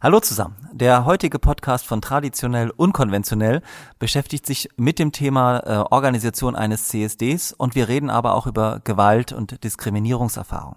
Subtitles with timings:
[0.00, 0.54] Hallo zusammen.
[0.72, 3.62] Der heutige Podcast von Traditionell Unkonventionell
[3.98, 8.80] beschäftigt sich mit dem Thema äh, Organisation eines CSDs und wir reden aber auch über
[8.84, 10.76] Gewalt und Diskriminierungserfahrung.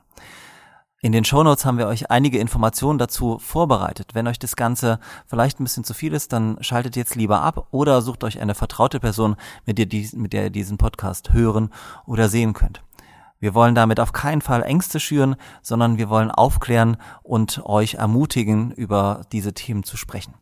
[1.04, 4.16] In den Shownotes haben wir euch einige Informationen dazu vorbereitet.
[4.16, 7.68] Wenn euch das Ganze vielleicht ein bisschen zu viel ist, dann schaltet jetzt lieber ab
[7.70, 9.36] oder sucht euch eine vertraute Person,
[9.68, 11.70] mit der, mit der ihr diesen Podcast hören
[12.08, 12.82] oder sehen könnt.
[13.42, 18.72] Wir wollen damit auf keinen Fall Ängste schüren, sondern wir wollen aufklären und euch ermutigen,
[18.72, 20.36] über diese Themen zu sprechen.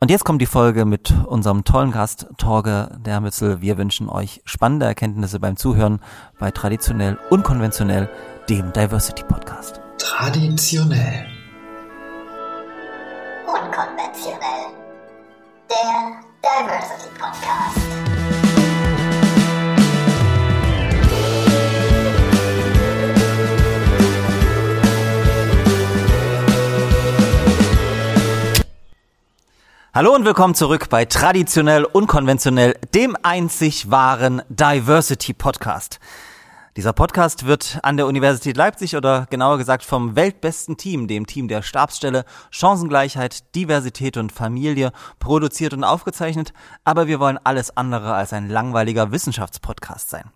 [0.00, 3.60] Und jetzt kommt die Folge mit unserem tollen Gast Torge Dermitzel.
[3.60, 6.00] Wir wünschen euch spannende Erkenntnisse beim Zuhören
[6.40, 8.10] bei Traditionell Unkonventionell,
[8.48, 9.80] dem Diversity Podcast.
[9.98, 11.26] Traditionell.
[13.46, 14.74] Unkonventionell.
[15.70, 18.51] Der Diversity Podcast.
[29.94, 36.00] Hallo und willkommen zurück bei Traditionell Unkonventionell, dem einzig wahren Diversity Podcast.
[36.78, 41.46] Dieser Podcast wird an der Universität Leipzig oder genauer gesagt vom weltbesten Team, dem Team
[41.46, 48.32] der Stabsstelle Chancengleichheit, Diversität und Familie, produziert und aufgezeichnet, aber wir wollen alles andere als
[48.32, 50.30] ein langweiliger Wissenschaftspodcast sein.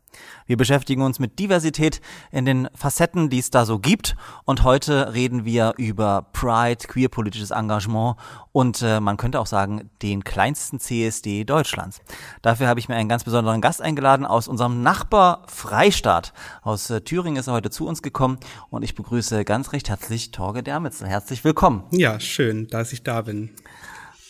[0.47, 2.01] Wir beschäftigen uns mit Diversität
[2.31, 4.17] in den Facetten, die es da so gibt.
[4.45, 8.17] Und heute reden wir über Pride, queerpolitisches Engagement
[8.53, 12.01] und äh, man könnte auch sagen, den kleinsten CSD Deutschlands.
[12.41, 16.33] Dafür habe ich mir einen ganz besonderen Gast eingeladen aus unserem Nachbar Freistaat.
[16.63, 18.39] Aus äh, Thüringen ist er heute zu uns gekommen
[18.71, 21.07] und ich begrüße ganz recht herzlich Torge Dermitzel.
[21.07, 21.85] Herzlich willkommen.
[21.91, 23.51] Ja, schön, dass ich da bin.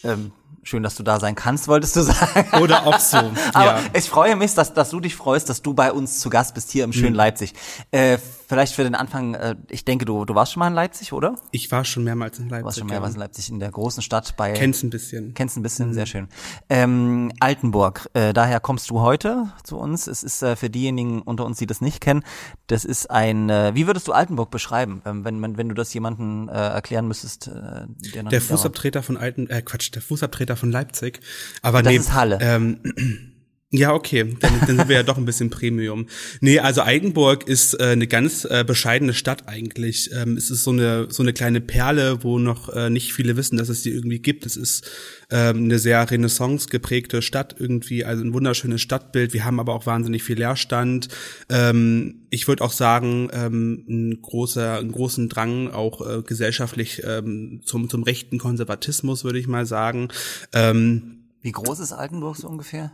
[0.02, 0.32] Ähm,
[0.66, 2.60] Schön, dass du da sein kannst, wolltest du sagen.
[2.60, 3.18] Oder auch so.
[3.52, 3.80] Aber ja.
[3.92, 6.72] ich freue mich, dass, dass du dich freust, dass du bei uns zu Gast bist
[6.72, 7.18] hier im schönen mhm.
[7.18, 7.54] Leipzig.
[7.92, 11.12] Äh, vielleicht für den Anfang, äh, ich denke, du, du warst schon mal in Leipzig,
[11.12, 11.36] oder?
[11.50, 12.60] Ich war schon mehrmals in Leipzig.
[12.60, 13.16] Du warst schon mehrmals ja.
[13.16, 14.52] in Leipzig, in der großen Stadt bei.
[14.52, 15.34] Kennst ein bisschen.
[15.34, 15.94] Kennst ein bisschen, mhm.
[15.94, 16.28] sehr schön.
[16.68, 20.06] Ähm, Altenburg, äh, daher kommst du heute zu uns.
[20.06, 22.22] Es ist äh, für diejenigen unter uns, die das nicht kennen,
[22.66, 26.48] das ist ein, äh, wie würdest du Altenburg beschreiben, wenn, wenn, wenn du das jemandem
[26.48, 27.48] äh, erklären müsstest?
[27.48, 31.20] Äh, der, der Fußabtreter von Alten, äh, Quatsch, der Fußabtreter von Leipzig.
[31.62, 32.38] Aber das nee, ist Halle.
[32.40, 33.32] Ähm,
[33.72, 36.06] ja, okay, dann, dann sind wir ja doch ein bisschen Premium.
[36.40, 40.10] Nee, also Eigenburg ist äh, eine ganz äh, bescheidene Stadt eigentlich.
[40.14, 43.56] Ähm, es ist so eine so eine kleine Perle, wo noch äh, nicht viele wissen,
[43.56, 44.46] dass es die irgendwie gibt.
[44.46, 44.88] Es ist
[45.30, 49.32] ähm, eine sehr Renaissance geprägte Stadt irgendwie, also ein wunderschönes Stadtbild.
[49.32, 51.08] Wir haben aber auch wahnsinnig viel Leerstand.
[51.48, 57.62] Ähm, ich würde auch sagen, ähm, ein großer, einen großen Drang auch äh, gesellschaftlich ähm,
[57.64, 60.06] zum zum rechten Konservatismus würde ich mal sagen.
[60.52, 62.92] Ähm, Wie groß ist Altenburg so ungefähr?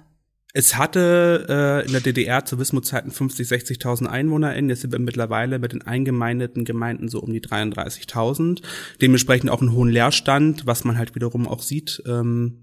[0.54, 4.68] Es hatte äh, in der DDR zu Wismut-Zeiten 50, 60.000 EinwohnerInnen.
[4.68, 8.60] Jetzt sind wir mittlerweile mit den eingemeindeten Gemeinden so um die 33.000.
[9.00, 12.02] Dementsprechend auch einen hohen Leerstand, was man halt wiederum auch sieht.
[12.06, 12.58] Ähm,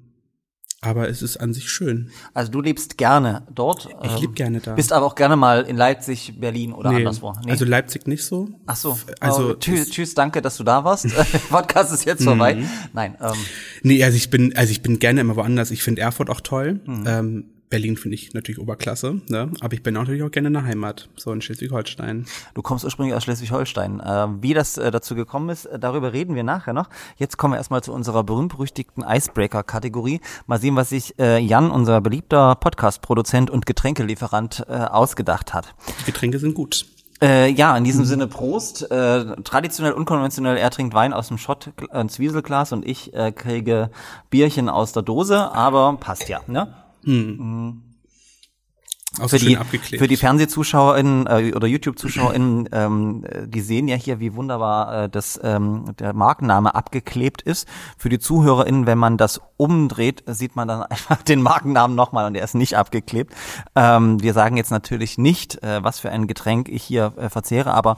[0.81, 2.11] aber es ist an sich schön.
[2.33, 3.89] Also du lebst gerne dort.
[4.03, 4.75] Ich lebe ähm, gerne da.
[4.75, 7.33] Bist aber auch gerne mal in Leipzig, Berlin oder nee, anderswo.
[7.43, 7.51] Nee.
[7.51, 8.49] Also Leipzig nicht so.
[8.67, 8.97] Ach so.
[9.19, 11.07] Also oh, tschüss, tschüss, danke, dass du da warst.
[11.49, 12.55] Podcast ist jetzt vorbei.
[12.55, 12.69] Mhm.
[12.93, 13.17] Nein.
[13.19, 13.33] Ähm.
[13.81, 15.71] Nee, also ich bin, also ich bin gerne immer woanders.
[15.71, 16.79] Ich finde Erfurt auch toll.
[16.85, 17.03] Mhm.
[17.05, 19.51] Ähm, Berlin finde ich natürlich Oberklasse, ne?
[19.59, 22.25] aber ich bin natürlich auch gerne in der Heimat, so in Schleswig-Holstein.
[22.55, 23.99] Du kommst ursprünglich aus Schleswig-Holstein.
[23.99, 26.89] Äh, wie das äh, dazu gekommen ist, äh, darüber reden wir nachher noch.
[27.17, 30.19] Jetzt kommen wir erstmal zu unserer berühmt-berüchtigten Icebreaker-Kategorie.
[30.47, 35.75] Mal sehen, was sich äh, Jan, unser beliebter Podcast-Produzent und Getränkelieferant, äh, ausgedacht hat.
[36.01, 36.87] Die Getränke sind gut.
[37.21, 38.89] Äh, ja, in diesem Sinne Prost.
[38.89, 43.91] Äh, traditionell, unkonventionell, er trinkt Wein aus dem Schott, äh, Zwieselglas und ich äh, kriege
[44.29, 46.73] Bierchen aus der Dose, aber passt ja, ne?
[47.03, 47.37] Hm.
[47.37, 47.81] Mhm.
[49.19, 50.01] Auch für, die, abgeklebt.
[50.01, 55.39] für die FernsehzuschauerInnen äh, oder YouTube-ZuschauerInnen, ähm, die sehen ja hier, wie wunderbar äh, das,
[55.43, 57.67] ähm, der Markenname abgeklebt ist.
[57.97, 62.35] Für die ZuhörerInnen, wenn man das umdreht, sieht man dann einfach den Markennamen nochmal und
[62.35, 63.33] der ist nicht abgeklebt.
[63.75, 67.73] Ähm, wir sagen jetzt natürlich nicht, äh, was für ein Getränk ich hier äh, verzehre,
[67.73, 67.97] aber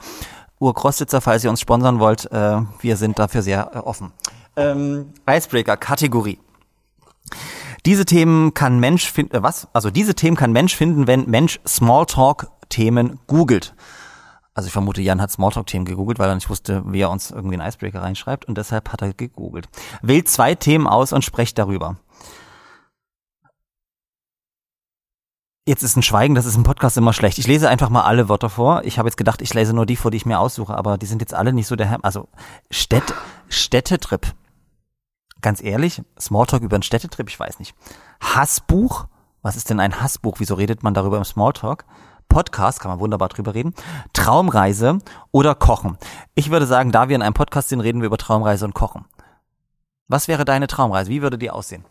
[0.59, 4.13] Urkrostitzer, falls ihr uns sponsern wollt, äh, wir sind dafür sehr äh, offen.
[4.55, 6.39] Ähm, Icebreaker-Kategorie.
[7.85, 9.67] Diese Themen kann Mensch finden, äh, was?
[9.73, 13.73] Also diese Themen kann Mensch finden, wenn Mensch Smalltalk-Themen googelt.
[14.53, 17.55] Also ich vermute, Jan hat Smalltalk-Themen gegoogelt, weil er nicht wusste, wie er uns irgendwie
[17.55, 19.67] einen Icebreaker reinschreibt und deshalb hat er gegoogelt.
[20.01, 21.97] Wählt zwei Themen aus und sprecht darüber.
[25.65, 27.37] Jetzt ist ein Schweigen, das ist im Podcast immer schlecht.
[27.37, 28.81] Ich lese einfach mal alle Wörter vor.
[28.83, 31.05] Ich habe jetzt gedacht, ich lese nur die vor, die ich mir aussuche, aber die
[31.05, 31.99] sind jetzt alle nicht so der Herr.
[32.03, 32.27] Also
[32.69, 33.13] Städt,
[33.47, 34.33] Städtetrip
[35.41, 37.75] ganz ehrlich, Smalltalk über einen Städtetrip, ich weiß nicht.
[38.21, 39.07] Hassbuch?
[39.41, 40.35] Was ist denn ein Hassbuch?
[40.39, 41.85] Wieso redet man darüber im Smalltalk?
[42.29, 43.73] Podcast, kann man wunderbar drüber reden.
[44.13, 44.99] Traumreise
[45.31, 45.97] oder Kochen.
[46.33, 49.05] Ich würde sagen, da wir in einem Podcast sind, reden wir über Traumreise und Kochen.
[50.07, 51.09] Was wäre deine Traumreise?
[51.09, 51.83] Wie würde die aussehen?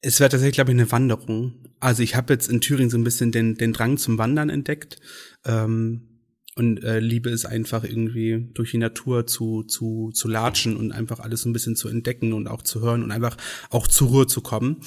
[0.00, 1.54] Es wäre tatsächlich, glaube ich, eine Wanderung.
[1.78, 4.98] Also ich habe jetzt in Thüringen so ein bisschen den, den Drang zum Wandern entdeckt.
[5.44, 6.11] Ähm,
[6.54, 11.20] und äh, liebe es einfach irgendwie durch die Natur zu, zu, zu latschen und einfach
[11.20, 13.36] alles so ein bisschen zu entdecken und auch zu hören und einfach
[13.70, 14.80] auch zur Ruhe zu kommen.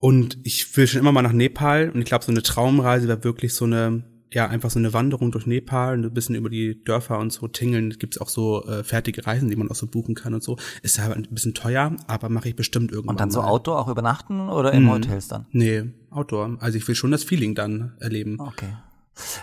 [0.00, 3.24] Und ich will schon immer mal nach Nepal und ich glaube, so eine Traumreise wäre
[3.24, 6.82] wirklich so eine, ja, einfach so eine Wanderung durch Nepal und ein bisschen über die
[6.84, 7.90] Dörfer und so tingeln.
[7.90, 10.56] Es gibt auch so äh, fertige Reisen, die man auch so buchen kann und so.
[10.82, 13.14] Ist ja ein bisschen teuer, aber mache ich bestimmt irgendwann.
[13.14, 13.48] Und dann so mal.
[13.48, 14.90] Outdoor auch übernachten oder in Mhm.
[14.92, 15.46] Hotels dann?
[15.50, 16.56] Nee, Outdoor.
[16.60, 18.38] Also ich will schon das Feeling dann erleben.
[18.38, 18.68] Okay.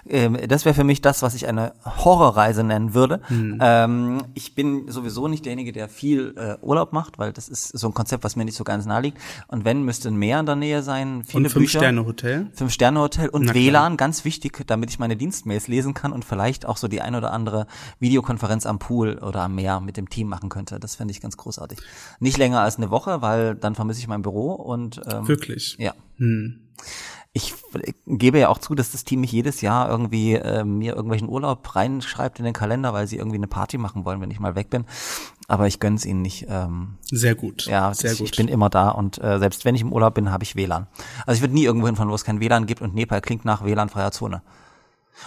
[0.07, 3.21] Ähm, das wäre für mich das, was ich eine Horrorreise nennen würde.
[3.27, 3.59] Hm.
[3.61, 7.87] Ähm, ich bin sowieso nicht derjenige, der viel äh, Urlaub macht, weil das ist so
[7.87, 9.17] ein Konzept, was mir nicht so ganz nahe liegt.
[9.47, 11.79] Und wenn, müsste ein Meer in der Nähe sein, viele Und fünf Bücher.
[11.79, 12.47] Sterne Hotel.
[12.53, 13.53] Fünf-Sterne-Hotel und.
[13.53, 17.15] WLAN, ganz wichtig, damit ich meine Dienstmails lesen kann und vielleicht auch so die ein
[17.15, 17.67] oder andere
[17.99, 20.79] Videokonferenz am Pool oder am Meer mit dem Team machen könnte.
[20.79, 21.79] Das fände ich ganz großartig.
[22.19, 25.77] Nicht länger als eine Woche, weil dann vermisse ich mein Büro und ähm, Wirklich.
[25.79, 25.93] ja.
[26.17, 26.61] Hm.
[27.37, 27.53] Ich
[28.07, 31.75] gebe ja auch zu, dass das Team mich jedes Jahr irgendwie äh, mir irgendwelchen Urlaub
[31.75, 34.69] reinschreibt in den Kalender, weil sie irgendwie eine Party machen wollen, wenn ich mal weg
[34.69, 34.85] bin.
[35.49, 36.45] Aber ich gönn's ihnen nicht.
[36.47, 37.65] Ähm, Sehr gut.
[37.65, 38.29] ja, sehr ich, gut.
[38.29, 40.87] ich bin immer da und äh, selbst wenn ich im Urlaub bin, habe ich WLAN.
[41.25, 43.65] Also ich würde nie irgendwo hinfahren, wo es kein WLAN gibt und Nepal klingt nach
[43.65, 44.41] WLAN-freier Zone.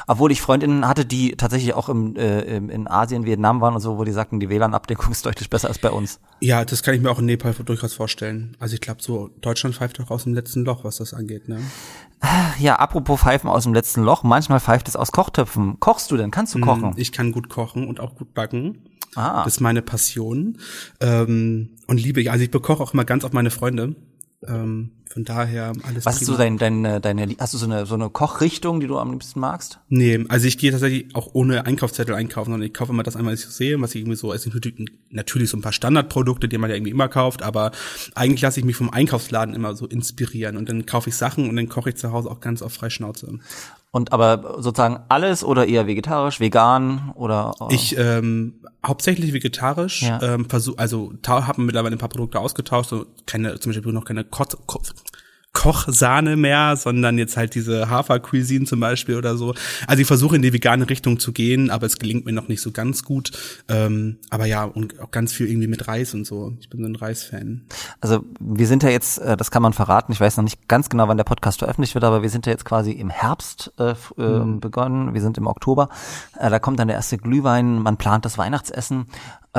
[0.06, 3.98] Obwohl ich Freundinnen hatte, die tatsächlich auch im, äh, in Asien, Vietnam waren und so,
[3.98, 6.20] wo die sagten, die WLAN-Abdeckung ist deutlich besser als bei uns.
[6.40, 8.56] ja, das kann ich mir auch in Nepal durchaus vorstellen.
[8.58, 11.48] Also ich glaube, so Deutschland pfeift doch aus dem letzten Loch, was das angeht.
[11.48, 11.60] Ne?
[12.58, 15.78] Ja, apropos Pfeifen aus dem letzten Loch, manchmal pfeift es aus Kochtöpfen.
[15.78, 16.30] Kochst du denn?
[16.30, 16.94] Kannst du kochen?
[16.96, 18.88] Ich kann gut kochen und auch gut backen.
[19.14, 19.44] Ah.
[19.44, 20.58] Das ist meine Passion.
[21.00, 22.30] Ähm, und liebe ich.
[22.30, 23.94] Also ich bekoche auch immer ganz auf meine Freunde.
[24.46, 27.86] Ähm, von daher alles Was ist so dein, dein, äh, deine, hast du so eine,
[27.86, 29.78] so eine Kochrichtung, die du am liebsten magst?
[29.88, 33.32] Nee, also ich gehe tatsächlich auch ohne Einkaufszettel einkaufen, sondern ich kaufe immer das einmal,
[33.34, 36.58] was ich sehe, was ich irgendwie so, sind natürlich, natürlich so ein paar Standardprodukte, die
[36.58, 37.72] man ja irgendwie immer kauft, aber
[38.14, 41.56] eigentlich lasse ich mich vom Einkaufsladen immer so inspirieren und dann kaufe ich Sachen und
[41.56, 43.38] dann koche ich zu Hause auch ganz auf Freischnauze.
[43.90, 47.54] Und aber sozusagen alles oder eher vegetarisch, vegan oder?
[47.70, 50.20] äh, Ich ähm, hauptsächlich vegetarisch, Ja.
[50.22, 54.24] ähm, versuch, also habe mittlerweile ein paar Produkte ausgetauscht, so keine, zum Beispiel noch keine
[54.24, 54.82] Ko Ko
[55.58, 59.54] Kochsahne mehr, sondern jetzt halt diese Hafer-Cuisine zum Beispiel oder so.
[59.88, 62.60] Also ich versuche in die vegane Richtung zu gehen, aber es gelingt mir noch nicht
[62.60, 63.32] so ganz gut.
[63.68, 66.56] Ähm, aber ja, und auch ganz viel irgendwie mit Reis und so.
[66.60, 67.62] Ich bin so ein Reisfan.
[68.00, 70.90] Also wir sind ja jetzt, äh, das kann man verraten, ich weiß noch nicht ganz
[70.90, 73.94] genau, wann der Podcast veröffentlicht wird, aber wir sind ja jetzt quasi im Herbst äh,
[74.16, 75.88] äh, begonnen, wir sind im Oktober,
[76.38, 79.06] äh, da kommt dann der erste Glühwein, man plant das Weihnachtsessen.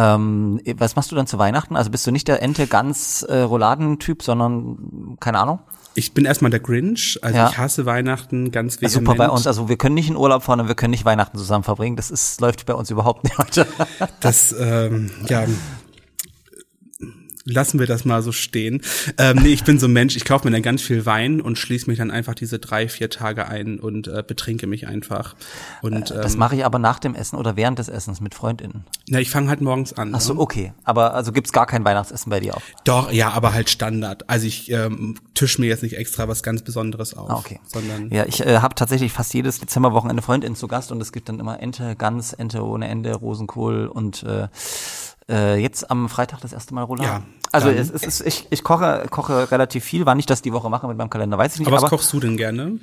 [0.01, 1.75] Ähm, was machst du dann zu Weihnachten?
[1.75, 5.59] Also bist du nicht der Ente ganz äh, Rouladentyp, sondern keine Ahnung?
[5.95, 7.49] Ich bin erstmal der Grinch, also Ja.
[7.49, 8.93] ich hasse Weihnachten ganz Ja, vehement.
[8.93, 11.37] Super bei uns, also wir können nicht in Urlaub fahren und wir können nicht Weihnachten
[11.37, 11.97] zusammen verbringen.
[11.97, 13.67] Das ist läuft bei uns überhaupt nicht heute.
[14.21, 15.43] Das, ähm, ja,
[17.49, 18.81] lassen wir das mal so stehen.
[19.17, 21.57] Ähm, nee, ich bin so ein Mensch, ich kaufe mir dann ganz viel Wein und
[21.57, 25.35] schließe mich dann einfach diese drei, vier Tage ein und äh, betrinke mich einfach.
[25.81, 28.85] Und Das ähm, mache ich aber nach dem Essen oder während des Essens mit Freundinnen.
[29.09, 30.13] na, ich fange halt morgens an.
[30.15, 30.39] Ach so, ne?
[30.39, 30.73] okay.
[30.83, 32.61] Aber also gibt's gar kein Weihnachtsessen bei dir auch?
[32.83, 34.29] Doch, ja, aber halt Standard.
[34.29, 37.59] Also ich ähm, tisch mir jetzt nicht extra was ganz Besonderes auf, Ah, okay.
[37.65, 41.29] sondern Ja, ich äh, habe tatsächlich fast jedes Dezemberwochenende Freundinnen zu Gast und es gibt
[41.29, 44.47] dann immer Ente, Gans, Ente ohne Ende, Rosenkohl und äh,
[45.29, 47.09] äh, jetzt am Freitag das erste Mal Rouladen.
[47.09, 50.05] Ja, also es, es ist, ich, ich koche, koche relativ viel.
[50.05, 51.67] Wann ich das die Woche mache mit meinem Kalender, weiß ich nicht.
[51.67, 52.79] aber was aber kochst du denn gerne?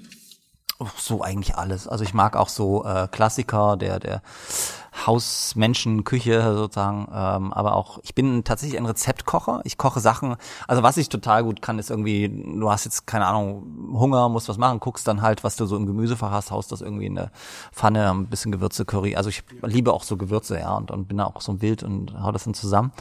[0.99, 1.89] so eigentlich alles.
[1.89, 4.23] Also ich mag auch so äh, Klassiker der der
[5.07, 9.61] Hausmenschen, Küche sozusagen, ähm, aber auch ich bin tatsächlich ein Rezeptkocher.
[9.65, 10.37] Ich koche Sachen.
[10.67, 14.49] Also was ich total gut kann, ist irgendwie, du hast jetzt keine Ahnung Hunger, musst
[14.49, 17.19] was machen, guckst dann halt, was du so im Gemüsefach hast, haust das irgendwie in
[17.19, 17.31] eine
[17.73, 19.17] Pfanne, ein bisschen Gewürze, Curry.
[19.17, 22.21] Also ich liebe auch so Gewürze, ja, und, und bin da auch so wild und
[22.21, 22.93] hau das dann zusammen.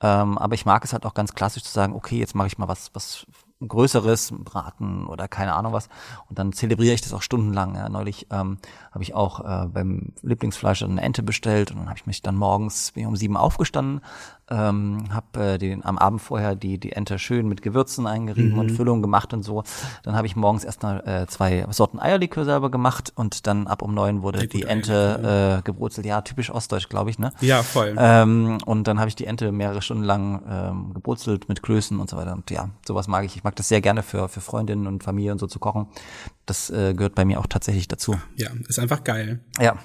[0.00, 2.58] Ähm, aber ich mag es halt auch ganz klassisch zu sagen, okay, jetzt mache ich
[2.58, 3.26] mal was was
[3.66, 5.88] Größeres, Braten oder keine Ahnung was.
[6.28, 7.74] Und dann zelebriere ich das auch stundenlang.
[7.74, 7.88] Ja.
[7.88, 8.58] Neulich ähm,
[8.90, 12.36] habe ich auch äh, beim Lieblingsfleisch eine Ente bestellt und dann habe ich mich dann
[12.36, 14.00] morgens bin ich um sieben aufgestanden,
[14.50, 18.70] ähm, habe äh, den am Abend vorher die die Ente schön mit Gewürzen eingerieben und
[18.70, 19.62] Füllung gemacht und so.
[20.02, 23.94] Dann habe ich morgens erstmal äh, zwei Sorten Eierlikör selber gemacht und dann ab um
[23.94, 26.06] neun wurde gut die Ente äh, gebrutzelt.
[26.06, 27.32] Ja, typisch ostdeutsch, glaube ich, ne?
[27.40, 27.94] Ja, voll.
[27.98, 32.08] Ähm, und dann habe ich die Ente mehrere Stunden lang ähm, gebrutzelt mit Klößen und
[32.08, 32.32] so weiter.
[32.32, 33.36] Und ja, sowas mag ich.
[33.36, 35.88] Ich mag mag das sehr gerne für, für Freundinnen und Familie und so zu kochen.
[36.46, 38.18] Das äh, gehört bei mir auch tatsächlich dazu.
[38.34, 39.40] Ja, ist einfach geil.
[39.60, 39.76] Ja.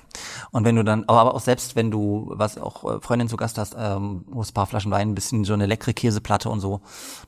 [0.51, 3.57] Und wenn du dann, aber auch selbst wenn du, was auch äh, Freundin zu Gast
[3.57, 6.81] hast, ähm, holst ein paar Flaschen Wein, ein bisschen so eine leckere Käseplatte und so.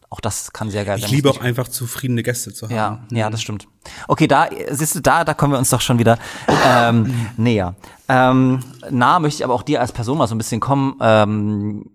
[0.09, 1.05] Auch das kann sehr geil sein.
[1.05, 2.75] Ich liebe auch einfach zufriedene Gäste zu haben.
[2.75, 3.67] Ja, ja, das stimmt.
[4.07, 6.17] Okay, da siehst du, da, da kommen wir uns doch schon wieder
[6.65, 7.75] ähm, näher.
[8.09, 10.97] Ähm, nah möchte ich aber auch dir als Person mal so ein bisschen kommen.
[11.01, 11.91] Ähm,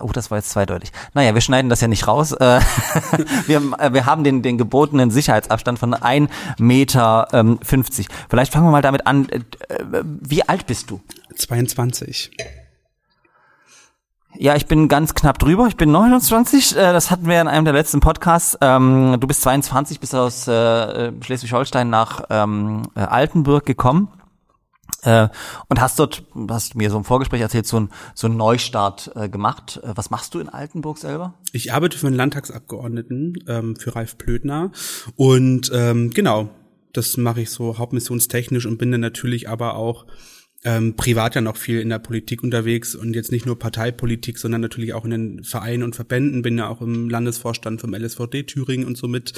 [0.00, 0.92] oh, das war jetzt zweideutig.
[1.14, 2.32] Naja, wir schneiden das ja nicht raus.
[2.32, 2.60] Äh,
[3.46, 6.28] wir, äh, wir haben den, den gebotenen Sicherheitsabstand von 1,50
[6.58, 7.28] Meter.
[7.32, 8.08] Ähm, 50.
[8.28, 9.28] Vielleicht fangen wir mal damit an.
[9.28, 9.40] Äh,
[10.02, 11.00] wie alt bist du?
[11.36, 12.30] 22.
[14.38, 15.66] Ja, ich bin ganz knapp drüber.
[15.68, 16.76] Ich bin 29.
[16.76, 18.58] Äh, das hatten wir in einem der letzten Podcasts.
[18.60, 24.08] Ähm, du bist 22, bist aus Schleswig-Holstein nach ähm, äh, Altenburg gekommen.
[25.02, 25.28] Äh,
[25.68, 29.28] und hast dort, hast mir so im Vorgespräch erzählt, so ein, so ein Neustart äh,
[29.28, 29.80] gemacht.
[29.82, 31.34] Äh, was machst du in Altenburg selber?
[31.52, 34.72] Ich arbeite für einen Landtagsabgeordneten, ähm, für Ralf Plötner.
[35.14, 36.48] Und ähm, genau,
[36.92, 40.06] das mache ich so hauptmissionstechnisch und bin dann natürlich aber auch
[40.66, 44.60] ähm, privat ja noch viel in der Politik unterwegs und jetzt nicht nur Parteipolitik, sondern
[44.60, 48.84] natürlich auch in den Vereinen und Verbänden, bin ja auch im Landesvorstand vom LSVD Thüringen
[48.84, 49.32] und somit.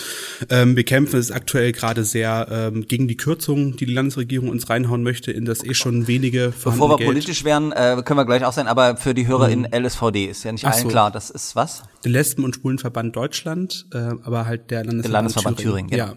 [0.49, 4.71] Ähm, wir kämpfen es aktuell gerade sehr ähm, gegen die Kürzungen, die die Landesregierung uns
[4.71, 7.09] reinhauen möchte, in das eh schon wenige Bevor wir Geld.
[7.11, 10.45] politisch werden, äh, können wir gleich auch sein, aber für die Hörer in LSVD ist
[10.45, 10.89] ja nicht Ach allen so.
[10.89, 11.83] klar, das ist was?
[12.05, 16.05] Der Lesben- und Schwulenverband Deutschland, äh, aber halt der Landesverband, Der Landesverband Thüringen, genau.
[16.07, 16.15] Ja,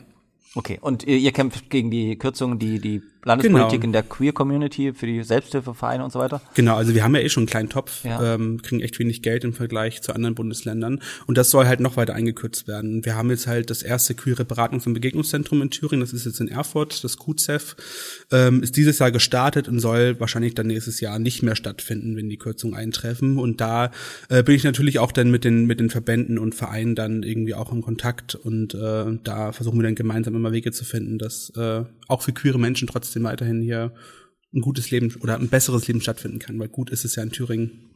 [0.53, 3.85] Okay, und ihr, ihr kämpft gegen die Kürzungen, die die Landespolitik Genau.
[3.85, 6.41] in der Queer-Community für die Selbsthilfevereine und so weiter?
[6.55, 8.35] Genau, also wir haben ja eh schon einen kleinen Topf, Ja.
[8.35, 11.97] ähm, kriegen echt wenig Geld im Vergleich zu anderen Bundesländern und das soll halt noch
[11.97, 13.05] weiter eingekürzt werden.
[13.05, 16.39] Wir haben jetzt halt das erste queere Beratungs- und Begegnungszentrum in Thüringen, das ist jetzt
[16.39, 17.75] in Erfurt, das QCEF,
[18.31, 22.29] ähm, ist dieses Jahr gestartet und soll wahrscheinlich dann nächstes Jahr nicht mehr stattfinden, wenn
[22.29, 23.91] die Kürzungen eintreffen und da
[24.29, 27.53] äh, bin ich natürlich auch dann mit den mit den Verbänden und Vereinen dann irgendwie
[27.53, 31.51] auch in Kontakt und äh, da versuchen wir dann gemeinsam immer Wege zu finden, dass
[31.55, 33.93] äh, auch für queere Menschen trotzdem weiterhin hier
[34.53, 37.31] ein gutes Leben oder ein besseres Leben stattfinden kann, weil gut ist es ja in
[37.31, 37.90] Thüringen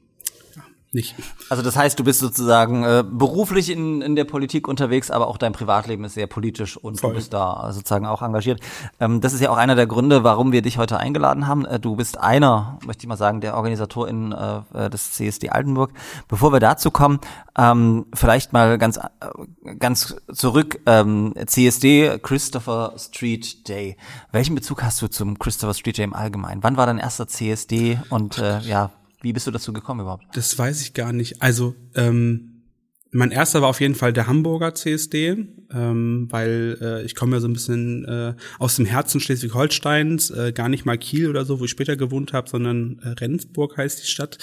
[0.95, 1.15] nicht.
[1.49, 5.37] Also das heißt, du bist sozusagen äh, beruflich in, in der Politik unterwegs, aber auch
[5.37, 7.11] dein Privatleben ist sehr politisch und Voll.
[7.11, 8.61] du bist da sozusagen auch engagiert.
[8.99, 11.65] Ähm, das ist ja auch einer der Gründe, warum wir dich heute eingeladen haben.
[11.65, 15.91] Äh, du bist einer, möchte ich mal sagen, der Organisatorin äh, des CSD Altenburg.
[16.27, 17.19] Bevor wir dazu kommen,
[17.57, 20.79] ähm, vielleicht mal ganz äh, ganz zurück.
[20.85, 23.97] Ähm, CSD Christopher Street Day.
[24.31, 26.63] Welchen Bezug hast du zum Christopher Street Day im Allgemeinen?
[26.63, 28.91] Wann war dein erster CSD und äh, ja,
[29.25, 30.25] wie bist du dazu gekommen überhaupt?
[30.33, 31.41] Das weiß ich gar nicht.
[31.41, 32.61] Also ähm,
[33.09, 37.39] mein erster war auf jeden Fall der Hamburger CSD, ähm, weil äh, ich komme ja
[37.39, 41.59] so ein bisschen äh, aus dem Herzen Schleswig-Holsteins, äh, gar nicht mal Kiel oder so,
[41.59, 44.37] wo ich später gewohnt habe, sondern äh, Rendsburg heißt die Stadt.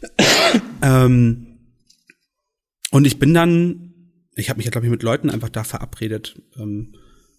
[0.82, 1.58] ähm,
[2.90, 3.92] und ich bin dann,
[4.36, 6.40] ich habe mich ja glaube ich mit Leuten einfach da verabredet.
[6.56, 6.94] Ähm,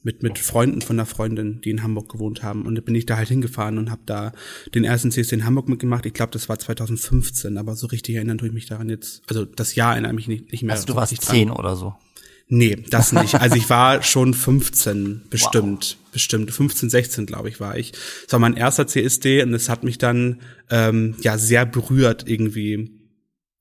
[0.09, 3.05] mit mit Freunden von einer Freundin, die in Hamburg gewohnt haben und da bin ich
[3.05, 4.31] da halt hingefahren und habe da
[4.73, 6.05] den ersten CSD in Hamburg mitgemacht.
[6.05, 9.45] Ich glaube, das war 2015, aber so richtig erinnern tue ich mich daran jetzt, also
[9.45, 10.75] das Jahr erinnere mich nicht, nicht mehr.
[10.75, 11.93] Also du warst zehn oder so.
[12.51, 13.35] Nee, das nicht.
[13.35, 16.51] Also ich war schon 15, bestimmt, bestimmt.
[16.51, 17.91] 15, 16, glaube ich, war ich.
[17.91, 22.89] Das war mein erster CSD und es hat mich dann ähm, ja sehr berührt, irgendwie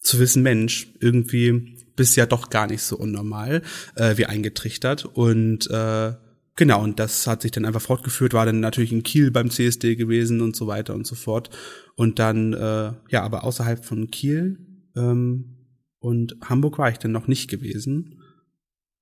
[0.00, 3.60] zu wissen, Mensch, irgendwie bist ja doch gar nicht so unnormal,
[3.94, 5.04] äh, wie eingetrichtert.
[5.04, 6.12] Und äh,
[6.58, 9.96] genau, und das hat sich dann einfach fortgeführt, war dann natürlich in Kiel beim CSD
[9.96, 11.48] gewesen und so weiter und so fort.
[11.96, 14.58] Und dann, äh, ja, aber außerhalb von Kiel
[14.94, 15.56] ähm,
[15.98, 18.18] und Hamburg war ich dann noch nicht gewesen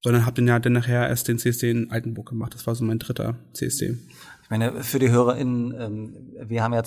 [0.06, 2.54] sondern habe dann ja dann nachher erst den CSD in Altenburg gemacht.
[2.54, 3.98] Das war so mein dritter CSD.
[4.42, 6.16] Ich meine, für die HörerInnen, ähm,
[6.48, 6.84] wir haben ja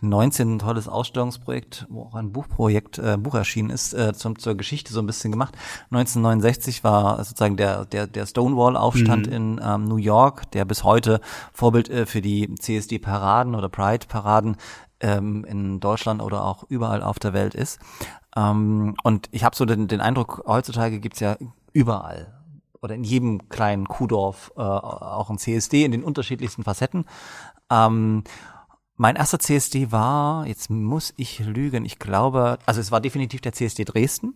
[0.00, 4.54] 2019 ein tolles Ausstellungsprojekt, wo auch ein Buchprojekt, äh, Buch erschienen ist, äh, zum, zur
[4.54, 5.56] Geschichte so ein bisschen gemacht.
[5.90, 11.20] 1969 war sozusagen der, der, der Stonewall-Aufstand in ähm, New York, der bis heute
[11.52, 14.56] Vorbild äh, für die CSD-Paraden oder Pride-Paraden
[15.00, 17.78] ähm, in Deutschland oder auch überall auf der Welt ist.
[18.36, 21.36] Ähm, und ich habe so den, den Eindruck, heutzutage gibt's ja
[21.72, 22.34] überall
[22.82, 27.06] oder in jedem kleinen Kuhdorf äh, auch ein CSD in den unterschiedlichsten Facetten.
[27.70, 28.24] Ähm,
[28.96, 33.52] mein erster CSD war, jetzt muss ich lügen, ich glaube, also es war definitiv der
[33.52, 34.34] CSD Dresden.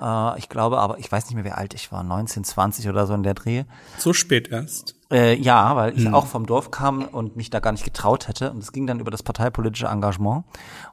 [0.00, 3.06] Äh, ich glaube aber, ich weiß nicht mehr, wie alt ich war, 19, 20 oder
[3.06, 3.64] so in der Dreh.
[3.98, 4.96] So spät erst.
[5.10, 8.50] Äh, ja, weil ich auch vom Dorf kam und mich da gar nicht getraut hätte.
[8.50, 10.44] Und es ging dann über das parteipolitische Engagement.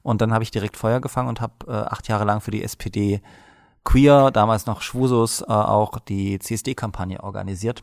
[0.01, 2.63] Und dann habe ich direkt Feuer gefangen und habe äh, acht Jahre lang für die
[2.63, 3.21] SPD
[3.85, 7.81] Queer, damals noch Schwusos, äh, auch die CSD-Kampagne organisiert,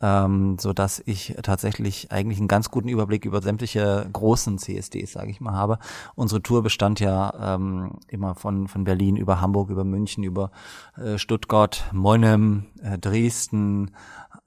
[0.00, 5.30] ähm, so dass ich tatsächlich eigentlich einen ganz guten Überblick über sämtliche großen CSDs, sage
[5.30, 5.78] ich mal, habe.
[6.14, 10.50] Unsere Tour bestand ja ähm, immer von von Berlin über Hamburg, über München, über
[10.96, 13.90] äh, Stuttgart, Monnem, äh, Dresden,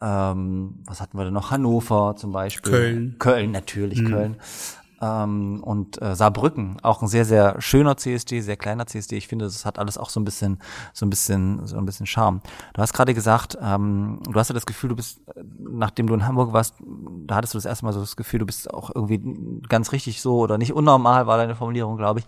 [0.01, 1.51] ähm, was hatten wir denn noch?
[1.51, 2.71] Hannover zum Beispiel.
[2.71, 3.15] Köln.
[3.19, 4.37] Köln, natürlich, Köln
[5.01, 9.17] ähm, und äh, Saarbrücken, auch ein sehr, sehr schöner CSD, sehr kleiner CSD.
[9.17, 10.59] Ich finde, das hat alles auch so ein bisschen,
[10.93, 12.41] so ein bisschen, so ein bisschen Charme.
[12.73, 16.13] Du hast gerade gesagt, ähm, du hast ja das Gefühl, du bist, äh, nachdem du
[16.13, 16.75] in Hamburg warst,
[17.25, 20.21] da hattest du das erste Mal so das Gefühl, du bist auch irgendwie ganz richtig
[20.21, 22.25] so oder nicht unnormal, war deine Formulierung, glaube ich.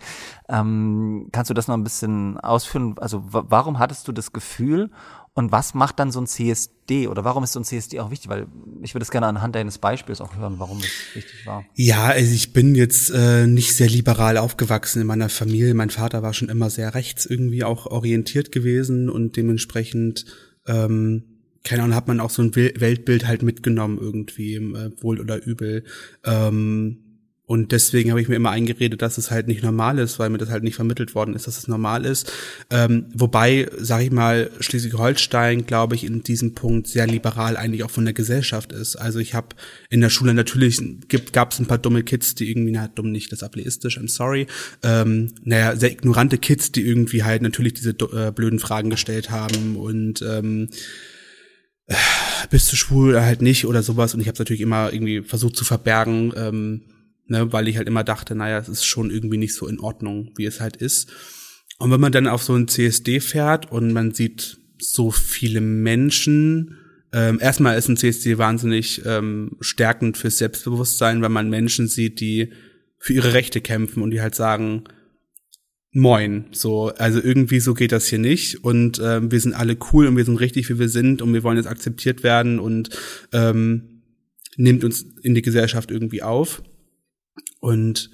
[0.49, 2.95] Ähm, kannst du das noch ein bisschen ausführen?
[2.99, 4.89] Also warum hattest du das Gefühl
[5.35, 8.29] und was macht dann so ein CSD oder warum ist so ein CSD auch wichtig?
[8.29, 8.45] Weil
[8.83, 11.65] ich würde es gerne anhand deines Beispiels auch hören, warum das wichtig war.
[11.75, 15.73] Ja, also ich bin jetzt äh, nicht sehr liberal aufgewachsen in meiner Familie.
[15.73, 20.25] Mein Vater war schon immer sehr rechts irgendwie auch orientiert gewesen und dementsprechend
[20.67, 21.23] ähm,
[21.63, 25.85] keine Ahnung, hat man auch so ein Weltbild halt mitgenommen irgendwie, äh, wohl oder übel.
[26.25, 27.12] Ähm,
[27.45, 30.37] und deswegen habe ich mir immer eingeredet, dass es halt nicht normal ist, weil mir
[30.37, 32.31] das halt nicht vermittelt worden ist, dass es normal ist.
[32.69, 37.91] Ähm, wobei, sage ich mal, Schleswig-Holstein, glaube ich, in diesem Punkt sehr liberal eigentlich auch
[37.91, 38.95] von der Gesellschaft ist.
[38.95, 39.49] Also ich habe
[39.89, 40.81] in der Schule natürlich
[41.33, 44.47] gab es ein paar dumme Kids, die irgendwie, na dumm nicht, das ableistisch, I'm sorry.
[44.81, 49.75] Ähm, naja, sehr ignorante Kids, die irgendwie halt natürlich diese äh, blöden Fragen gestellt haben
[49.75, 50.69] und ähm,
[51.87, 51.95] äh,
[52.49, 54.13] bist du schwul oder halt nicht oder sowas.
[54.13, 56.31] Und ich habe natürlich immer irgendwie versucht zu verbergen.
[56.37, 56.81] Ähm,
[57.27, 60.31] ne, weil ich halt immer dachte, naja, es ist schon irgendwie nicht so in Ordnung,
[60.35, 61.11] wie es halt ist.
[61.79, 66.77] Und wenn man dann auf so ein CSD fährt und man sieht so viele Menschen,
[67.11, 72.53] ähm, erstmal ist ein CSD wahnsinnig ähm, stärkend fürs Selbstbewusstsein, wenn man Menschen sieht, die
[72.97, 74.85] für ihre Rechte kämpfen und die halt sagen,
[75.95, 80.07] Moin, so, also irgendwie so geht das hier nicht und ähm, wir sind alle cool
[80.07, 82.89] und wir sind richtig, wie wir sind und wir wollen jetzt akzeptiert werden und
[83.31, 84.01] ähm,
[84.57, 86.63] nimmt uns in die Gesellschaft irgendwie auf.
[87.59, 88.09] Und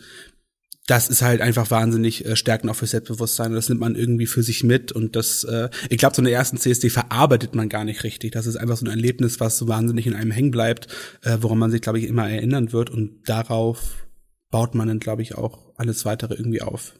[0.90, 3.54] das ist halt einfach wahnsinnig äh, stärkend auch für Selbstbewusstsein.
[3.54, 6.58] Das nimmt man irgendwie für sich mit und das, äh, ich glaube, so eine ersten
[6.58, 8.32] CSD verarbeitet man gar nicht richtig.
[8.32, 10.88] Das ist einfach so ein Erlebnis, was so wahnsinnig in einem hängen bleibt,
[11.22, 14.08] äh, woran man sich, glaube ich, immer erinnern wird und darauf
[14.50, 16.96] baut man dann, glaube ich, auch alles weitere irgendwie auf.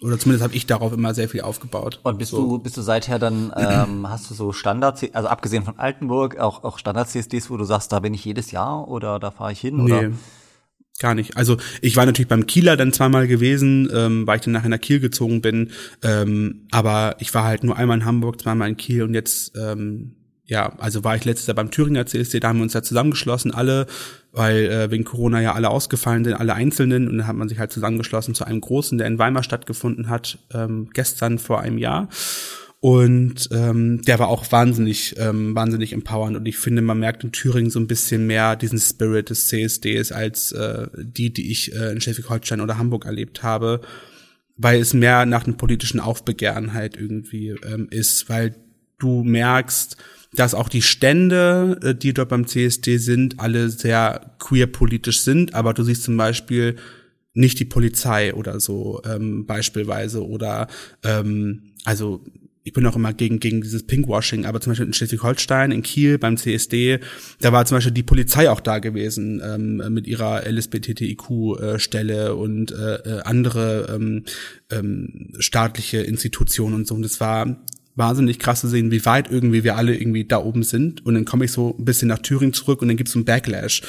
[0.00, 1.98] Oder zumindest habe ich darauf immer sehr viel aufgebaut.
[2.04, 2.36] Und bist so.
[2.36, 6.62] du bist du seither dann ähm, hast du so Standard also abgesehen von Altenburg auch
[6.62, 9.60] auch Standard CSDs, wo du sagst, da bin ich jedes Jahr oder da fahre ich
[9.60, 9.82] hin nee.
[9.82, 10.12] oder
[10.98, 11.36] Gar nicht.
[11.36, 14.80] Also ich war natürlich beim Kieler dann zweimal gewesen, ähm, weil ich dann nachher nach
[14.80, 15.70] Kiel gezogen bin.
[16.02, 20.16] Ähm, aber ich war halt nur einmal in Hamburg, zweimal in Kiel und jetzt, ähm,
[20.44, 23.54] ja, also war ich letztes Jahr beim Thüringer CSD, da haben wir uns ja zusammengeschlossen,
[23.54, 23.86] alle,
[24.32, 27.06] weil äh, wegen Corona ja alle ausgefallen sind, alle Einzelnen.
[27.06, 30.38] Und dann hat man sich halt zusammengeschlossen zu einem großen, der in Weimar stattgefunden hat,
[30.52, 32.08] ähm, gestern vor einem Jahr.
[32.80, 36.36] Und ähm, der war auch wahnsinnig, ähm, wahnsinnig empowernd.
[36.36, 40.12] Und ich finde, man merkt in Thüringen so ein bisschen mehr diesen Spirit des CSDs
[40.12, 43.80] als äh, die, die ich äh, in Schleswig-Holstein oder Hamburg erlebt habe,
[44.56, 48.54] weil es mehr nach einem politischen Aufbegehren halt irgendwie ähm, ist, weil
[48.98, 49.96] du merkst,
[50.34, 55.74] dass auch die Stände, äh, die dort beim CSD sind, alle sehr queer-politisch sind, aber
[55.74, 56.76] du siehst zum Beispiel
[57.34, 60.68] nicht die Polizei oder so ähm, beispielsweise oder
[61.02, 62.24] ähm, also
[62.68, 66.18] ich bin auch immer gegen, gegen dieses Pinkwashing, aber zum Beispiel in Schleswig-Holstein, in Kiel
[66.18, 67.00] beim CSD,
[67.40, 72.70] da war zum Beispiel die Polizei auch da gewesen ähm, mit ihrer LSBTTIQ-Stelle äh, und
[72.70, 74.24] äh, äh, andere ähm,
[74.70, 76.94] ähm, staatliche Institutionen und so.
[76.94, 77.56] Und es war
[77.96, 81.06] wahnsinnig krass zu sehen, wie weit irgendwie wir alle irgendwie da oben sind.
[81.06, 83.24] Und dann komme ich so ein bisschen nach Thüringen zurück und dann gibt's so einen
[83.24, 83.80] Backlash.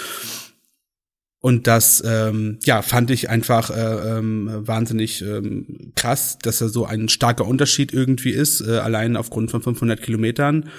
[1.42, 6.86] Und das, ähm, ja, fand ich einfach äh, ähm, wahnsinnig ähm, krass, dass da so
[6.86, 10.70] ein starker Unterschied irgendwie ist, äh, allein aufgrund von 500 Kilometern.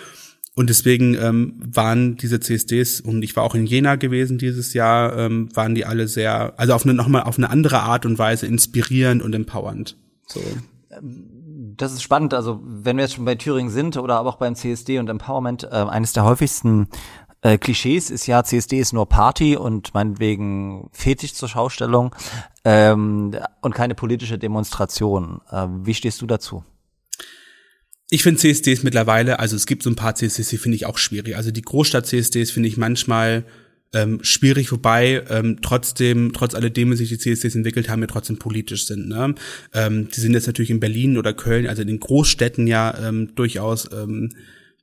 [0.55, 5.16] Und deswegen ähm, waren diese CSDs, und ich war auch in Jena gewesen dieses Jahr,
[5.16, 8.46] ähm, waren die alle sehr, also auf eine, nochmal auf eine andere Art und Weise
[8.46, 9.96] inspirierend und empowernd.
[10.27, 10.42] So.
[11.77, 12.35] Das ist spannend.
[12.35, 15.64] Also wenn wir jetzt schon bei Thüringen sind oder aber auch beim CSD und Empowerment,
[15.64, 16.88] äh, eines der häufigsten
[17.42, 22.14] äh, Klischees ist ja, CSD ist nur Party und meinetwegen Fetisch zur Schaustellung
[22.64, 25.40] ähm, und keine politische Demonstration.
[25.50, 26.64] Äh, wie stehst du dazu?
[28.11, 30.98] Ich finde CSDs mittlerweile, also es gibt so ein paar CSDs, die finde ich auch
[30.98, 31.37] schwierig.
[31.37, 33.44] Also die Großstadt-CSDs finde ich manchmal
[33.92, 38.38] ähm, schwierig, wobei ähm, trotzdem, trotz alledem, wie sich die CSDs entwickelt haben, ja trotzdem
[38.38, 39.09] politisch sind.
[39.09, 39.35] Ne?
[39.72, 43.35] Ähm, die sind jetzt natürlich in Berlin oder Köln, also in den Großstädten ja ähm,
[43.35, 44.31] durchaus ähm,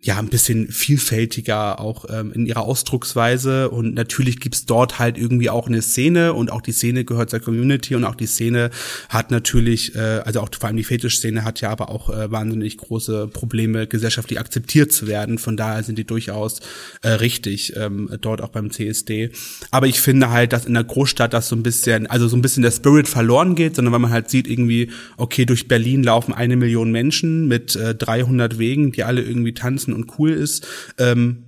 [0.07, 5.49] ja ein bisschen vielfältiger auch ähm, in ihrer Ausdrucksweise und natürlich gibt's dort halt irgendwie
[5.49, 8.71] auch eine Szene und auch die Szene gehört zur Community und auch die Szene
[9.09, 12.77] hat natürlich, äh, also auch vor allem die Fetischszene hat ja aber auch äh, wahnsinnig
[12.77, 15.37] große Probleme, gesellschaftlich akzeptiert zu werden.
[15.37, 16.61] Von daher sind die durchaus
[17.01, 19.31] äh, richtig ähm, dort auch beim CSD.
[19.71, 22.41] Aber ich finde halt, dass in der Großstadt das so ein bisschen, also so ein
[22.41, 26.33] bisschen der Spirit verloren geht, sondern weil man halt sieht irgendwie, okay, durch Berlin laufen
[26.33, 30.65] eine Million Menschen mit äh, 300 Wegen, die alle irgendwie tanzen und cool ist.
[30.97, 31.43] Ähm,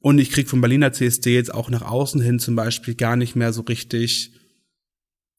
[0.00, 3.36] und ich krieg vom Berliner CSD jetzt auch nach außen hin zum Beispiel gar nicht
[3.36, 4.32] mehr so richtig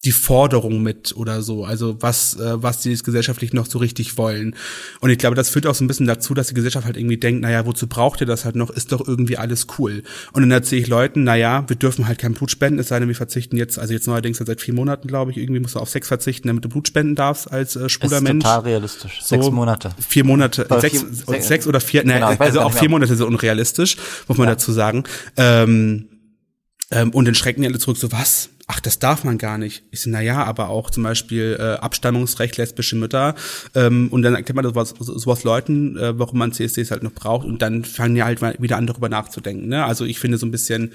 [0.04, 4.56] die Forderung mit oder so, also was, äh, was die gesellschaftlich noch so richtig wollen.
[5.00, 7.18] Und ich glaube, das führt auch so ein bisschen dazu, dass die Gesellschaft halt irgendwie
[7.18, 10.02] denkt, naja, wozu braucht ihr das halt noch, ist doch irgendwie alles cool.
[10.34, 13.10] Und dann erzähle ich Leuten, naja, wir dürfen halt kein Blut spenden, es sei denn,
[13.10, 15.90] wir verzichten jetzt, also jetzt neuerdings seit vier Monaten, glaube ich, irgendwie musst du auf
[15.90, 18.44] Sex verzichten, damit du Blut spenden darfst als äh, schwuler ist Mensch.
[18.44, 19.22] total realistisch.
[19.24, 19.92] Sechs So, Monate.
[20.08, 22.90] Vier Monate, Oder sechs, vier- sechs- sechs oder vier, ne, Genau, weiß also auch vier.
[22.90, 25.04] Monate sind unrealistisch, muss man dazu sagen.
[25.38, 26.08] Ähm,
[26.92, 28.50] ähm, und dann schrecken die alle zurück, so was?
[28.68, 29.84] Ach, das darf man gar nicht.
[29.92, 33.36] Ich so, na ja, aber auch zum Beispiel äh, Abstammungsrecht, lesbische Mütter.
[33.76, 37.46] Ähm, und dann erkennt man sowas, sowas Leuten, äh, warum man CSDs halt noch braucht.
[37.46, 39.68] Und dann fangen ja halt wieder an, darüber nachzudenken.
[39.68, 39.84] Ne?
[39.84, 40.94] Also ich finde so ein bisschen,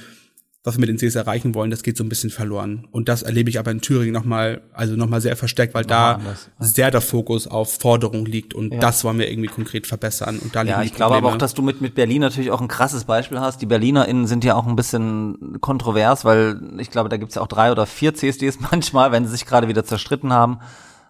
[0.66, 2.88] was wir mit den Cs erreichen wollen, das geht so ein bisschen verloren.
[2.90, 6.50] Und das erlebe ich aber in Thüringen nochmal, also nochmal sehr verstärkt, weil da anders.
[6.59, 8.52] sehr der Fokus auf Forderung liegt.
[8.52, 10.40] Und das wollen wir irgendwie konkret verbessern.
[10.40, 12.66] Und da Ja, ich glaube aber auch, dass du mit, mit Berlin natürlich auch ein
[12.66, 13.62] krasses Beispiel hast.
[13.62, 17.46] Die BerlinerInnen sind ja auch ein bisschen kontrovers, weil ich glaube, da gibt's ja auch
[17.46, 20.59] drei oder vier CSDs manchmal, wenn sie sich gerade wieder zerstritten haben.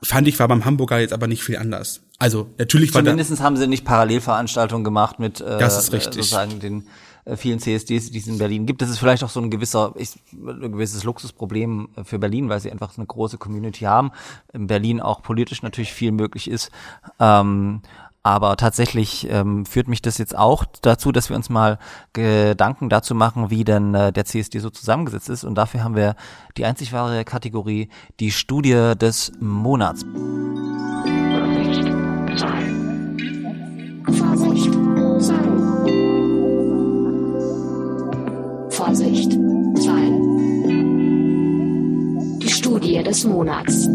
[0.02, 2.02] fand ich war beim Hamburger jetzt aber nicht viel anders.
[2.18, 6.14] Also natürlich war da, Zumindest haben sie nicht Parallelveranstaltungen gemacht mit äh, Das ist richtig.
[6.14, 6.86] sozusagen den
[7.34, 8.82] vielen CSDs, die es in Berlin gibt.
[8.82, 12.60] Das ist vielleicht auch so ein gewisser, ich, ein gewisses Luxusproblem äh, für Berlin, weil
[12.60, 14.12] sie einfach eine große Community haben.
[14.52, 16.70] In Berlin auch politisch natürlich viel möglich ist.
[17.18, 17.82] Ähm,
[18.22, 21.78] aber tatsächlich ähm, führt mich das jetzt auch dazu, dass wir uns mal
[22.12, 25.44] Gedanken dazu machen, wie denn äh, der CSD so zusammengesetzt ist.
[25.44, 26.16] Und dafür haben wir
[26.56, 30.04] die einzig wahre Kategorie, die Studie des Monats.
[34.12, 34.75] Vorsicht.
[38.86, 39.32] Vorsicht,
[39.82, 40.14] Zahlen.
[42.38, 43.88] Die Studie des Monats.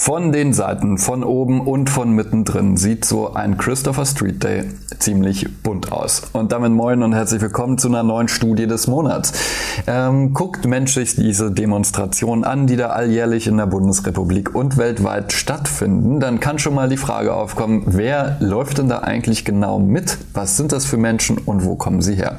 [0.00, 4.62] Von den Seiten, von oben und von mittendrin sieht so ein Christopher Street Day
[5.00, 6.22] ziemlich bunt aus.
[6.32, 9.32] Und damit moin und herzlich willkommen zu einer neuen Studie des Monats.
[9.88, 15.32] Ähm, guckt Mensch sich diese Demonstrationen an, die da alljährlich in der Bundesrepublik und weltweit
[15.32, 20.16] stattfinden, dann kann schon mal die Frage aufkommen, wer läuft denn da eigentlich genau mit?
[20.32, 22.38] Was sind das für Menschen und wo kommen sie her?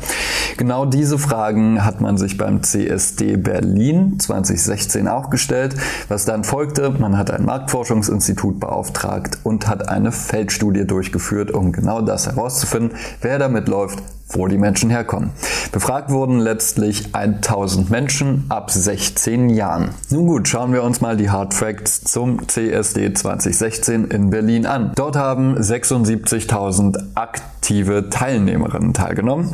[0.56, 5.76] Genau diese Fragen hat man sich beim CSD Berlin 2016 auch gestellt.
[6.08, 12.00] Was dann folgte, man hat ein Marktforschungsinstitut beauftragt und hat eine Feldstudie durchgeführt, um genau
[12.00, 15.32] das herauszufinden, wer damit läuft, wo die Menschen herkommen.
[15.72, 19.90] Befragt wurden letztlich 1000 Menschen ab 16 Jahren.
[20.10, 24.92] Nun gut, schauen wir uns mal die Hard Facts zum CSD 2016 in Berlin an.
[24.96, 29.54] Dort haben 76.000 aktive Teilnehmerinnen teilgenommen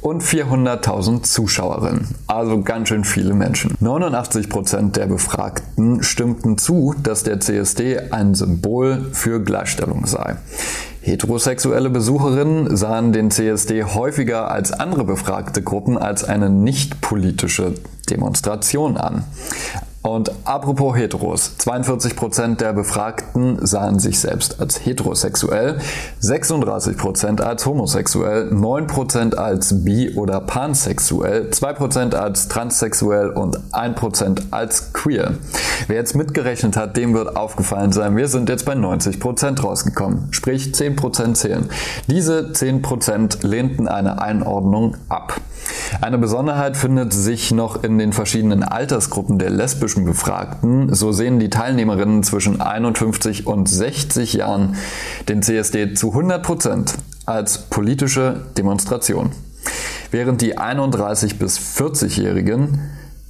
[0.00, 2.08] und 400.000 Zuschauerinnen.
[2.26, 3.74] Also ganz schön viele Menschen.
[3.82, 10.36] 89% der Befragten stimmten zu, dass der CSD ein Symbol für Gleichstellung sei.
[11.04, 17.74] Heterosexuelle Besucherinnen sahen den CSD häufiger als andere befragte Gruppen als eine nicht politische
[18.08, 19.24] Demonstration an.
[20.06, 25.78] Und apropos Heteros, 42% der Befragten sahen sich selbst als heterosexuell,
[26.20, 35.38] 36% als homosexuell, 9% als bi- oder pansexuell, 2% als transsexuell und 1% als queer.
[35.86, 40.74] Wer jetzt mitgerechnet hat, dem wird aufgefallen sein, wir sind jetzt bei 90% rausgekommen, sprich
[40.74, 41.70] 10% zählen.
[42.08, 45.40] Diese 10% lehnten eine Einordnung ab.
[46.00, 50.92] Eine Besonderheit findet sich noch in den verschiedenen Altersgruppen der lesbischen Befragten.
[50.94, 54.76] So sehen die Teilnehmerinnen zwischen 51 und 60 Jahren
[55.28, 56.94] den CSD zu 100%
[57.26, 59.30] als politische Demonstration.
[60.10, 62.80] Während die 31 bis 40-Jährigen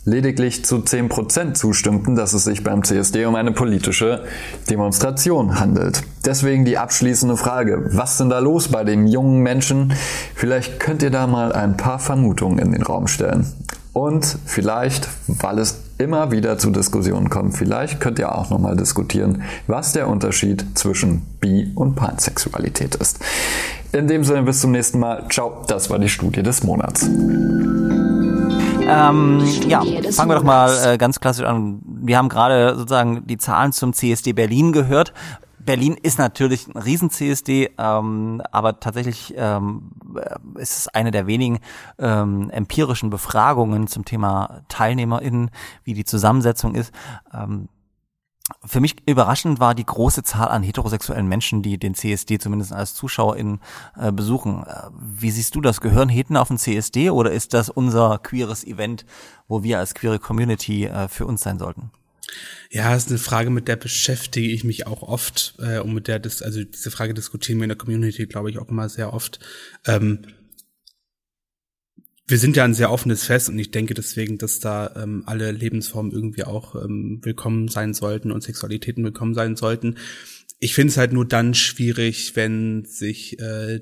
[0.05, 4.25] lediglich zu 10% zustimmten, dass es sich beim CSD um eine politische
[4.69, 6.03] Demonstration handelt.
[6.25, 9.93] Deswegen die abschließende Frage, was denn da los bei den jungen Menschen?
[10.35, 13.47] Vielleicht könnt ihr da mal ein paar Vermutungen in den Raum stellen.
[13.93, 19.43] Und vielleicht, weil es immer wieder zu Diskussionen kommt, vielleicht könnt ihr auch nochmal diskutieren,
[19.69, 23.21] was der Unterschied zwischen Bi- und Pansexualität ist.
[23.93, 25.25] In dem Sinne, bis zum nächsten Mal.
[25.31, 27.09] Ciao, das war die Studie des Monats.
[28.87, 29.81] Ähm, ja,
[30.13, 31.81] fangen wir doch mal äh, ganz klassisch an.
[31.85, 35.15] Wir haben gerade sozusagen die Zahlen zum CSD Berlin gehört.
[35.59, 39.93] Berlin ist natürlich ein Riesen-CSD, ähm, aber tatsächlich ähm,
[40.57, 41.61] ist es eine der wenigen
[41.99, 45.51] ähm, empirischen Befragungen zum Thema TeilnehmerInnen,
[45.85, 46.93] wie die Zusammensetzung ist.
[47.33, 47.69] Ähm,
[48.67, 52.95] für mich überraschend war die große Zahl an heterosexuellen Menschen, die den CSD zumindest als
[52.95, 53.61] ZuschauerInnen
[53.99, 54.65] äh, besuchen.
[54.67, 55.81] Äh, wie siehst du das?
[55.81, 59.05] Gehören Heten auf den CSD oder ist das unser queeres Event,
[59.49, 61.91] wo wir als queere Community äh, für uns sein sollten?
[62.71, 66.09] Ja, das ist eine Frage, mit der beschäftige ich mich auch oft äh, und mit
[66.09, 69.13] der das, also diese Frage diskutieren wir in der Community, glaube ich, auch immer sehr
[69.13, 69.39] oft.
[69.87, 70.21] Ähm,
[72.27, 75.53] wir sind ja ein sehr offenes Fest und ich denke deswegen, dass da ähm, alle
[75.53, 79.97] Lebensformen irgendwie auch ähm, willkommen sein sollten und Sexualitäten willkommen sein sollten.
[80.59, 83.81] Ich finde es halt nur dann schwierig, wenn sich äh,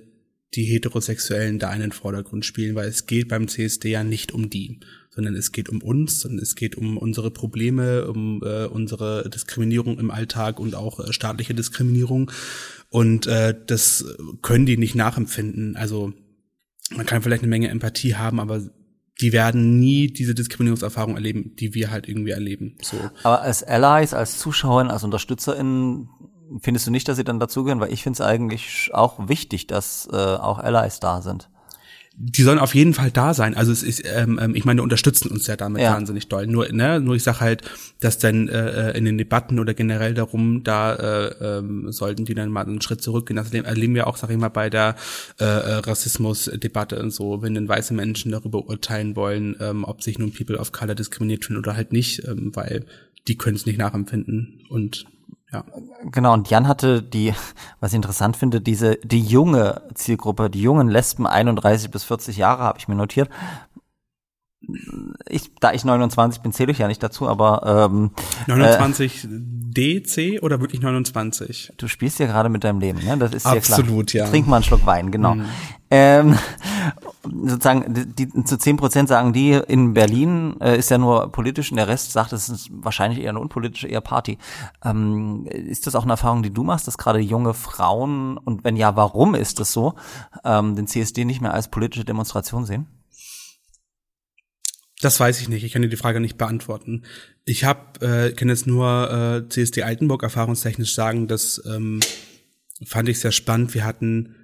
[0.54, 4.50] die Heterosexuellen da in den Vordergrund spielen, weil es geht beim CSD ja nicht um
[4.50, 9.30] die, sondern es geht um uns und es geht um unsere Probleme, um äh, unsere
[9.30, 12.30] Diskriminierung im Alltag und auch äh, staatliche Diskriminierung.
[12.88, 14.04] Und äh, das
[14.42, 15.76] können die nicht nachempfinden.
[15.76, 16.12] Also
[16.90, 18.60] man kann vielleicht eine Menge Empathie haben, aber
[19.20, 22.76] die werden nie diese Diskriminierungserfahrung erleben, die wir halt irgendwie erleben.
[22.82, 22.96] So.
[23.22, 26.08] Aber als Allies, als Zuschauerin, als UnterstützerInnen,
[26.60, 27.80] findest du nicht, dass sie dann dazugehören?
[27.80, 31.48] Weil ich finde es eigentlich auch wichtig, dass äh, auch Allies da sind
[32.16, 33.54] die sollen auf jeden Fall da sein.
[33.56, 35.92] Also es ist, ähm, ähm, ich meine, unterstützen uns ja damit Ja.
[35.94, 36.46] wahnsinnig doll.
[36.46, 37.62] Nur, ne, nur ich sag halt,
[38.00, 42.34] dass dann äh, äh, in den Debatten oder generell darum, da äh, ähm, sollten die
[42.34, 43.36] dann mal einen Schritt zurückgehen.
[43.36, 44.96] Das erleben- wir auch, sag ich mal, bei der
[45.40, 50.18] äh, äh, Rassismusdebatte und so, wenn dann weiße Menschen darüber urteilen wollen, ähm, ob sich
[50.18, 52.84] nun People of Color diskriminiert fühlen oder halt nicht, ähm, weil
[53.28, 55.06] die können es nicht nachempfinden und
[55.52, 55.64] ja.
[56.10, 57.34] Genau, und Jan hatte die,
[57.80, 62.62] was ich interessant finde, diese, die junge Zielgruppe, die jungen Lesben 31 bis 40 Jahre,
[62.62, 63.28] habe ich mir notiert.
[65.28, 68.12] Ich, da ich 29 bin, zähle ich ja nicht dazu, aber ähm,
[68.46, 71.72] 29 DC oder wirklich 29?
[71.76, 73.16] du spielst ja gerade mit deinem Leben, ne?
[73.18, 74.26] Das ist Absolut, ja klar.
[74.26, 74.30] ja.
[74.30, 75.36] Trink mal einen Schluck Wein, genau.
[75.90, 76.38] Ähm,
[77.48, 81.76] sozusagen, die, zu 10 Prozent sagen die, in Berlin äh, ist ja nur politisch und
[81.76, 84.38] der Rest sagt, es ist wahrscheinlich eher eine unpolitische, eher Party.
[84.84, 88.76] Ähm, ist das auch eine Erfahrung, die du machst, dass gerade junge Frauen, und wenn
[88.76, 89.94] ja, warum ist das so,
[90.44, 92.86] ähm, den CSD nicht mehr als politische Demonstration sehen?
[95.00, 95.64] Das weiß ich nicht.
[95.64, 97.02] Ich kann dir die Frage nicht beantworten.
[97.44, 101.98] Ich habe äh, kann jetzt nur äh, CSD Altenburg erfahrungstechnisch sagen, dass ähm,
[102.86, 103.74] fand ich sehr spannend.
[103.74, 104.36] Wir hatten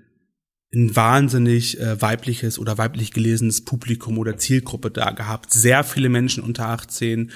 [0.73, 5.53] ein wahnsinnig äh, weibliches oder weiblich gelesenes Publikum oder Zielgruppe da gehabt.
[5.53, 7.31] Sehr viele Menschen unter 18,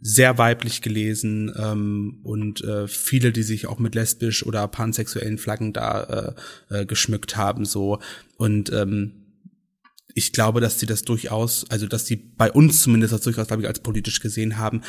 [0.00, 5.72] sehr weiblich gelesen ähm, und äh, viele, die sich auch mit lesbisch oder pansexuellen Flaggen
[5.72, 6.34] da
[6.70, 7.64] äh, äh, geschmückt haben.
[7.64, 7.98] so
[8.36, 9.12] Und ähm,
[10.14, 13.62] ich glaube, dass sie das durchaus, also dass die bei uns zumindest das durchaus, glaube
[13.62, 14.82] ich, als politisch gesehen haben.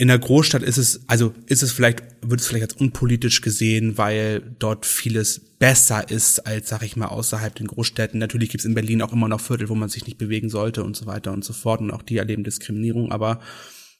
[0.00, 3.98] In der Großstadt ist es, also ist es vielleicht, wird es vielleicht als unpolitisch gesehen,
[3.98, 8.20] weil dort vieles besser ist als, sag ich mal, außerhalb den Großstädten.
[8.20, 10.84] Natürlich gibt es in Berlin auch immer noch Viertel, wo man sich nicht bewegen sollte
[10.84, 11.80] und so weiter und so fort.
[11.80, 13.40] Und auch die erleben Diskriminierung, aber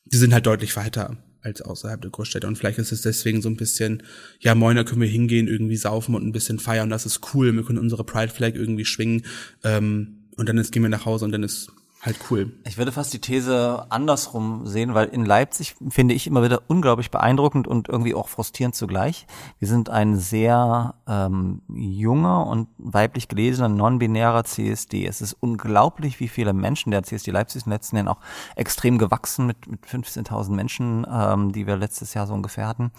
[0.05, 2.47] die sind halt deutlich weiter als außerhalb der Großstädte.
[2.47, 4.05] Und vielleicht ist es deswegen so ein bisschen,
[4.39, 6.91] ja, moin, da können wir hingehen, irgendwie saufen und ein bisschen feiern.
[6.91, 7.53] Das ist cool.
[7.53, 9.25] Wir können unsere Pride Flag irgendwie schwingen.
[9.65, 12.53] Ähm, und dann ist, gehen wir nach Hause und dann ist halt cool.
[12.65, 17.11] Ich würde fast die These andersrum sehen, weil in Leipzig finde ich immer wieder unglaublich
[17.11, 19.27] beeindruckend und irgendwie auch frustrierend zugleich.
[19.59, 25.07] Wir sind ein sehr ähm, junger und weiblich gelesener, non-binärer CSD.
[25.07, 28.21] Es ist unglaublich, wie viele Menschen, der CSD Leipzig ist in letzten Jahren auch
[28.55, 32.93] extrem gewachsen mit, mit 15.000 Menschen, ähm, die wir letztes Jahr so ungefähr hatten.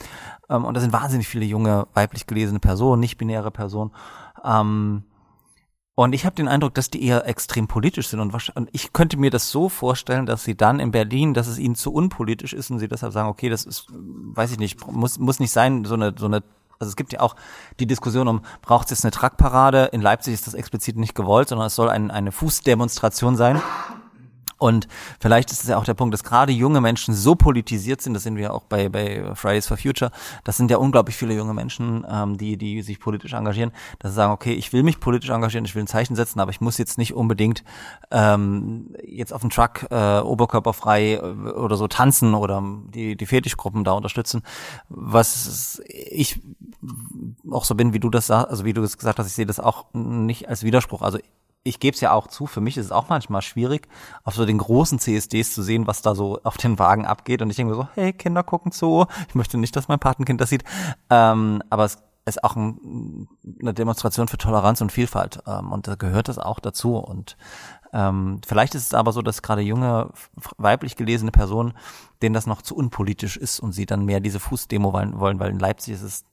[0.50, 3.92] Ähm, und da sind wahnsinnig viele junge, weiblich gelesene Personen, nicht-binäre Personen.
[4.44, 5.04] Ähm,
[6.00, 8.22] und ich habe den Eindruck, dass die eher extrem politisch sind.
[8.22, 11.60] Und, und ich könnte mir das so vorstellen, dass sie dann in Berlin, dass es
[11.60, 15.20] ihnen zu unpolitisch ist und sie deshalb sagen, okay, das ist, weiß ich nicht, muss,
[15.20, 16.42] muss nicht sein, so eine, so eine,
[16.80, 17.36] also es gibt ja auch
[17.82, 19.90] die Diskussion um, braucht es jetzt eine Truckparade?
[19.92, 23.62] In Leipzig ist das explizit nicht gewollt, sondern es soll ein, eine Fußdemonstration sein.
[24.60, 24.88] Und
[25.20, 28.24] vielleicht ist es ja auch der Punkt, dass gerade junge Menschen so politisiert sind, das
[28.24, 30.12] sind wir auch bei, bei Fridays for Future,
[30.44, 34.16] das sind ja unglaublich viele junge Menschen, ähm, die, die sich politisch engagieren, dass sie
[34.16, 36.78] sagen, okay, ich will mich politisch engagieren, ich will ein Zeichen setzen, aber ich muss
[36.78, 37.64] jetzt nicht unbedingt
[38.12, 42.62] ähm, jetzt auf dem Truck äh, oberkörperfrei äh, oder so tanzen oder
[42.94, 44.44] die, die Fetischgruppen da unterstützen.
[44.90, 46.42] Was ich
[47.50, 49.46] auch so bin, wie du das sagst, also wie du es gesagt hast, ich sehe
[49.46, 51.02] das auch nicht als Widerspruch.
[51.02, 51.20] Also
[51.64, 53.88] ich gebe es ja auch zu, für mich ist es auch manchmal schwierig,
[54.24, 57.42] auf so den großen CSDs zu sehen, was da so auf den Wagen abgeht.
[57.42, 59.06] Und ich denke mir so, hey, Kinder gucken zu.
[59.28, 60.64] Ich möchte nicht, dass mein Patenkind das sieht.
[61.10, 63.28] Ähm, aber es ist auch ein,
[63.60, 65.40] eine Demonstration für Toleranz und Vielfalt.
[65.48, 66.98] Ähm, und da gehört das auch dazu.
[66.98, 67.36] Und
[67.92, 70.12] ähm, vielleicht ist es aber so, dass gerade junge,
[70.58, 71.74] weiblich gelesene Personen,
[72.22, 75.60] denen das noch zu unpolitisch ist und sie dann mehr diese Fußdemo wollen weil in
[75.60, 76.26] Leipzig ist es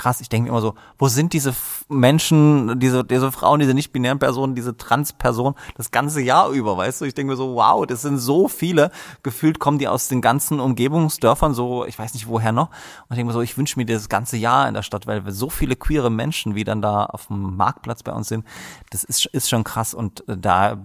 [0.00, 0.20] krass.
[0.20, 1.54] Ich denke mir immer so, wo sind diese
[1.88, 7.04] Menschen, diese, diese Frauen, diese nicht-binären Personen, diese Trans-Personen das ganze Jahr über, weißt du?
[7.04, 8.90] Ich denke mir so, wow, das sind so viele.
[9.22, 12.68] Gefühlt kommen die aus den ganzen Umgebungsdörfern, so, ich weiß nicht woher noch.
[12.68, 15.24] Und ich denke mir so, ich wünsche mir das ganze Jahr in der Stadt, weil
[15.24, 18.46] wir so viele queere Menschen, wie dann da auf dem Marktplatz bei uns sind,
[18.90, 19.92] das ist, ist schon krass.
[19.92, 20.82] Und äh, da,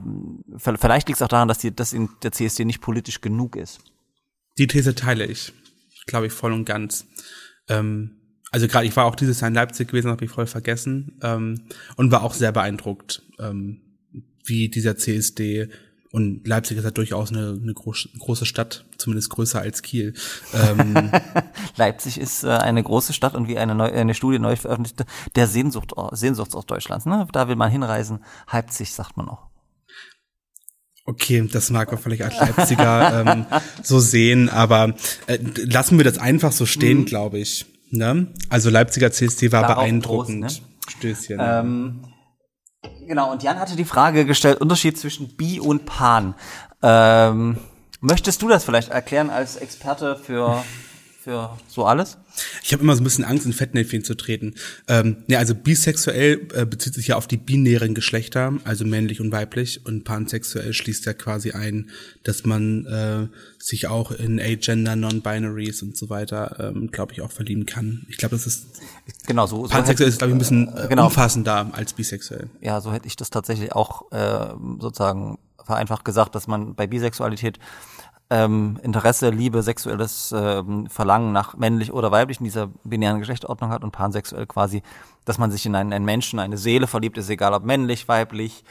[0.57, 3.79] vielleicht liegt es auch daran, dass, die, dass in der CSD nicht politisch genug ist.
[4.57, 5.53] Die These teile ich,
[6.05, 7.07] glaube ich, voll und ganz.
[7.67, 8.24] Ähm,
[8.55, 11.63] also gerade, ich war auch dieses Jahr in Leipzig gewesen, habe ich voll vergessen ähm,
[11.97, 13.81] und war auch sehr beeindruckt, ähm,
[14.45, 15.67] wie dieser CSD
[16.09, 20.13] und Leipzig ist ja durchaus eine, eine groß, große Stadt, zumindest größer als Kiel.
[20.53, 21.11] Ähm,
[21.75, 25.47] Leipzig ist äh, eine große Stadt und wie eine, neu, eine Studie neu veröffentlichte, der
[25.47, 27.05] Sehnsucht, Sehnsuchtsort Deutschlands.
[27.05, 27.27] Ne?
[27.33, 28.19] Da will man hinreisen.
[28.49, 29.47] Leipzig, sagt man auch.
[31.03, 33.45] Okay, das mag man vielleicht als Leipziger ähm,
[33.83, 34.95] so sehen, aber
[35.27, 37.65] äh, lassen wir das einfach so stehen, glaube ich.
[37.89, 38.27] Ne?
[38.49, 40.41] Also Leipziger CSD war Darauf beeindruckend.
[40.41, 41.39] Prost, Stößchen.
[41.41, 42.03] Ähm,
[43.07, 46.35] genau, und Jan hatte die Frage gestellt, Unterschied zwischen Bi und Pan.
[46.81, 47.57] Ähm,
[48.01, 50.63] möchtest du das vielleicht erklären als Experte für,
[51.25, 52.19] für so alles?
[52.63, 54.53] Ich habe immer so ein bisschen Angst, in Fettnäpfchen zu treten.
[54.87, 59.31] Ähm, ja, also bisexuell äh, bezieht sich ja auf die binären Geschlechter, also männlich und
[59.31, 59.83] weiblich.
[59.87, 61.89] Und pansexuell schließt ja quasi ein,
[62.23, 67.31] dass man äh, sich auch in Agender, Non-Binaries und so weiter, ähm, glaube ich, auch
[67.31, 68.05] verlieben kann.
[68.07, 68.67] Ich glaube, das ist
[69.25, 69.65] Genau, so.
[69.65, 71.05] so pansexuell ist, glaube ich, ein bisschen äh, genau.
[71.05, 72.49] umfassender als bisexuell.
[72.61, 77.57] ja, so hätte ich das tatsächlich auch äh, sozusagen vereinfacht gesagt, dass man bei Bisexualität
[78.29, 83.83] ähm, Interesse, Liebe, sexuelles ähm, Verlangen nach männlich oder weiblich in dieser binären Geschlechtsordnung hat
[83.83, 84.81] und pansexuell quasi,
[85.25, 88.63] dass man sich in einen, einen Menschen, eine Seele verliebt, ist egal ob männlich, weiblich,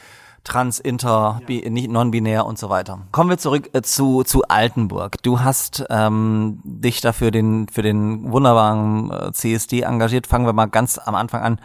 [0.43, 2.99] trans, inter, bi, nicht non-binär und so weiter.
[3.11, 5.21] Kommen wir zurück äh, zu, zu Altenburg.
[5.23, 10.27] Du hast ähm, dich da für den, für den wunderbaren äh, CSD engagiert.
[10.27, 11.61] Fangen wir mal ganz am Anfang an.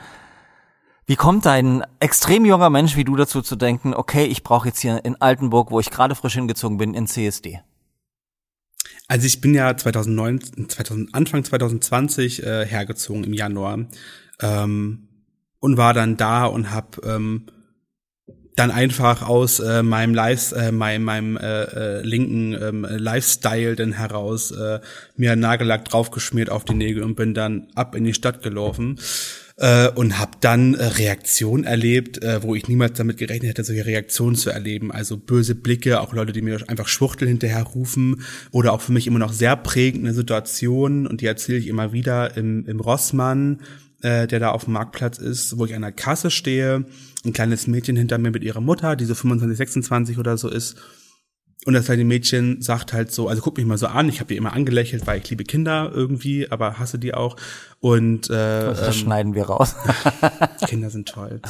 [1.06, 4.80] Wie kommt ein extrem junger Mensch wie du dazu zu denken, okay, ich brauche jetzt
[4.80, 7.60] hier in Altenburg, wo ich gerade frisch hingezogen bin, in CSD?
[9.10, 13.86] Also ich bin ja 2009, 2000, Anfang 2020 äh, hergezogen im Januar
[14.40, 15.08] ähm,
[15.58, 17.46] und war dann da und habe ähm,
[18.54, 23.94] dann einfach aus äh, meinem Live, äh, meinem, meinem äh, äh, linken ähm, Lifestyle dann
[23.94, 24.78] heraus äh,
[25.16, 29.00] mir Nagellack draufgeschmiert auf die Nägel und bin dann ab in die Stadt gelaufen
[29.60, 33.84] äh, und habe dann äh, Reaktionen erlebt, äh, wo ich niemals damit gerechnet hätte, solche
[33.84, 34.90] Reaktionen zu erleben.
[34.90, 39.06] Also böse Blicke, auch Leute, die mir einfach Schwuchtel hinterher rufen oder auch für mich
[39.06, 43.60] immer noch sehr prägende Situationen und die erzähle ich immer wieder im, im Rossmann,
[44.00, 46.86] äh, der da auf dem Marktplatz ist, wo ich an der Kasse stehe,
[47.26, 50.76] ein kleines Mädchen hinter mir mit ihrer Mutter, die so 25, 26 oder so ist.
[51.66, 54.28] Und das kleine Mädchen sagt halt so, also guck mich mal so an, ich habe
[54.28, 57.36] die immer angelächelt, weil ich liebe Kinder irgendwie, aber hasse die auch.
[57.80, 59.76] Und äh, Das ähm, schneiden wir raus.
[60.66, 61.42] Kinder sind toll.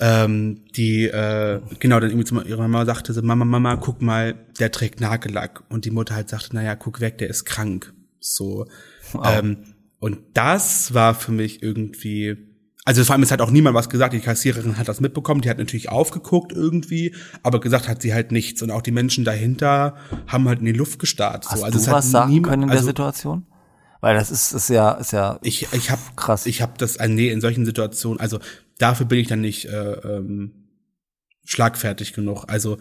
[0.00, 4.36] ähm, die, äh, genau, dann irgendwie zu ihrer Mama sagte sie, Mama, Mama, guck mal,
[4.60, 5.64] der trägt Nagellack.
[5.68, 7.92] Und die Mutter halt sagte, naja, guck weg, der ist krank.
[8.20, 8.66] So.
[9.24, 12.36] Ähm, und das war für mich irgendwie,
[12.84, 15.50] also vor allem es hat auch niemand was gesagt, die Kassiererin hat das mitbekommen, die
[15.50, 18.62] hat natürlich aufgeguckt irgendwie, aber gesagt hat sie halt nichts.
[18.62, 21.46] Und auch die Menschen dahinter haben halt in die Luft gestarrt.
[21.48, 21.64] Hast so.
[21.64, 23.46] also du es hat was sagen niemand- können in der also, Situation?
[24.00, 26.46] Weil das ist, ist ja, ist ja ich, ich habe Krass.
[26.46, 28.38] Ich habe das, äh, nee, in solchen Situationen, also
[28.78, 30.52] dafür bin ich dann nicht äh, ähm,
[31.44, 32.44] schlagfertig genug.
[32.46, 32.78] Also,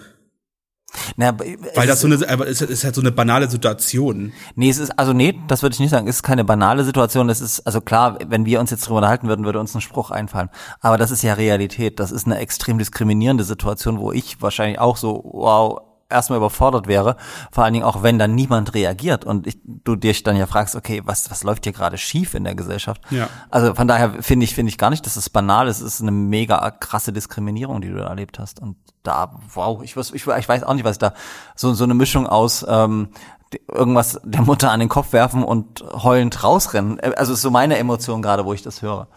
[1.18, 4.34] Na, weil das so eine, aber es ist halt so eine banale Situation.
[4.56, 6.08] Nee, es ist, also nee, das würde ich nicht sagen.
[6.08, 7.30] Es ist keine banale Situation.
[7.30, 10.12] Es ist, also klar, wenn wir uns jetzt darüber unterhalten würden, würde uns ein Spruch
[10.12, 10.50] einfallen.
[10.80, 12.00] Aber das ist ja Realität.
[12.00, 17.18] Das ist eine extrem diskriminierende Situation, wo ich wahrscheinlich auch so, wow, erstmal überfordert wäre.
[17.52, 20.76] Vor allen Dingen auch, wenn dann niemand reagiert und ich, du dich dann ja fragst,
[20.76, 23.02] okay, was, was läuft hier gerade schief in der Gesellschaft?
[23.10, 23.30] Ja.
[23.50, 25.82] Also von daher finde ich, finde ich gar nicht, dass es banal ist.
[25.82, 28.62] Es ist eine mega krasse Diskriminierung, die du da erlebt hast.
[28.62, 31.14] Und da, wow, ich weiß, ich, ich weiß auch nicht, was da,
[31.56, 33.10] so, so eine Mischung aus, ähm,
[33.72, 37.00] irgendwas der Mutter an den Kopf werfen und heulend rausrennen.
[37.00, 39.08] Also ist so meine Emotion gerade, wo ich das höre.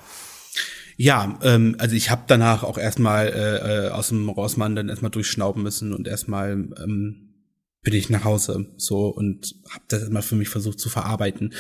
[1.03, 5.11] Ja, ähm, also ich habe danach auch erstmal äh, äh, aus dem Rossmann dann erstmal
[5.11, 7.37] durchschnauben müssen und erstmal ähm,
[7.81, 11.55] bin ich nach Hause so und habe das immer für mich versucht zu verarbeiten.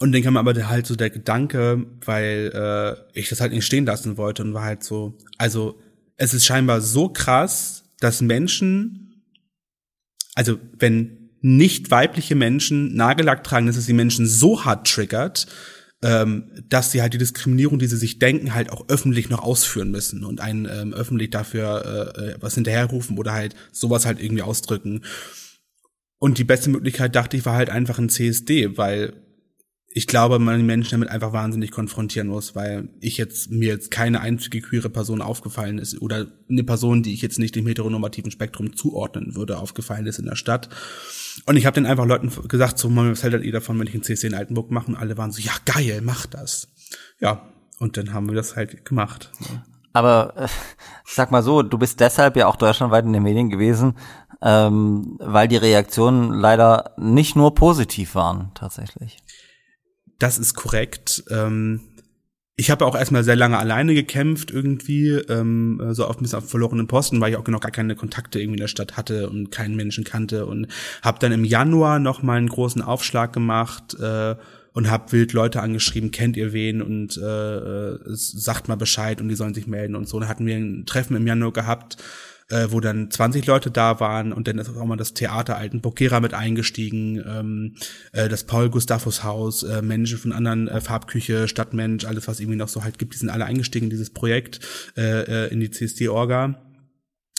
[0.00, 3.86] Und dann kam aber halt so der Gedanke, weil äh, ich das halt nicht stehen
[3.86, 5.80] lassen wollte und war halt so, also
[6.18, 9.24] es ist scheinbar so krass, dass Menschen,
[10.34, 15.46] also wenn nicht weibliche Menschen Nagellack tragen, dass es die Menschen so hart triggert,
[16.04, 19.90] ähm, dass sie halt die Diskriminierung, die sie sich denken, halt auch öffentlich noch ausführen
[19.90, 24.42] müssen und einen ähm, öffentlich dafür äh, äh, was hinterherrufen oder halt sowas halt irgendwie
[24.42, 25.00] ausdrücken.
[26.18, 29.14] Und die beste Möglichkeit, dachte ich, war halt einfach ein CSD, weil
[29.96, 33.92] ich glaube, man die Menschen damit einfach wahnsinnig konfrontieren muss, weil ich jetzt mir jetzt
[33.92, 38.32] keine einzige queere Person aufgefallen ist oder eine Person, die ich jetzt nicht dem heteronormativen
[38.32, 40.68] Spektrum zuordnen würde, aufgefallen ist in der Stadt.
[41.46, 44.02] Und ich habe dann einfach Leuten gesagt, so, was hält ihr davon, wenn ich ein
[44.02, 44.88] CC in Altenburg mache?
[44.88, 46.66] Und alle waren so, ja geil, mach das.
[47.20, 49.30] Ja, und dann haben wir das halt gemacht.
[49.92, 50.48] Aber äh,
[51.04, 53.94] sag mal so, du bist deshalb ja auch deutschlandweit in den Medien gewesen,
[54.42, 59.18] ähm, weil die Reaktionen leider nicht nur positiv waren, tatsächlich.
[60.18, 61.24] Das ist korrekt.
[61.30, 61.80] Ähm,
[62.56, 66.48] ich habe auch erstmal sehr lange alleine gekämpft irgendwie, ähm, so auf ein bisschen auf
[66.48, 69.50] verlorenen Posten, weil ich auch noch gar keine Kontakte irgendwie in der Stadt hatte und
[69.50, 70.68] keinen Menschen kannte und
[71.02, 74.36] habe dann im Januar noch mal einen großen Aufschlag gemacht äh,
[74.72, 79.28] und habe wild Leute angeschrieben, kennt ihr wen und äh, äh sagt mal Bescheid und
[79.28, 80.20] die sollen sich melden und so.
[80.20, 81.96] Dann hatten wir ein Treffen im Januar gehabt,
[82.50, 86.20] äh, wo dann 20 Leute da waren und dann ist auch mal das Theater Altenburg-Gera
[86.20, 87.76] mit eingestiegen, ähm,
[88.12, 92.58] äh, das Paul Gustavus Haus, äh, Menschen von anderen äh, Farbküche, Stadtmensch, alles was irgendwie
[92.58, 94.60] noch so halt gibt, die sind alle eingestiegen in dieses Projekt,
[94.96, 96.60] äh, äh in die CSD-Orga.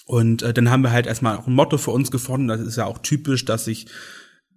[0.05, 2.77] Und äh, dann haben wir halt erstmal auch ein Motto für uns gefunden, das ist
[2.77, 3.87] ja auch typisch, dass sich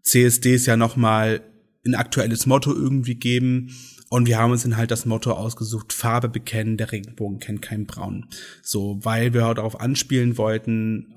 [0.02, 1.42] CSDs ja nochmal
[1.86, 3.70] ein aktuelles Motto irgendwie geben.
[4.10, 7.86] Und wir haben uns dann halt das Motto ausgesucht, Farbe bekennen, der Regenbogen kennt kein
[7.86, 8.26] Braun.
[8.62, 11.14] So, weil wir darauf anspielen wollten,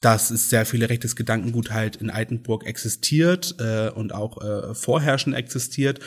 [0.00, 5.34] dass es sehr viele rechtes Gedankengut halt in Altenburg existiert äh, und auch äh, vorherrschend
[5.34, 5.98] existiert.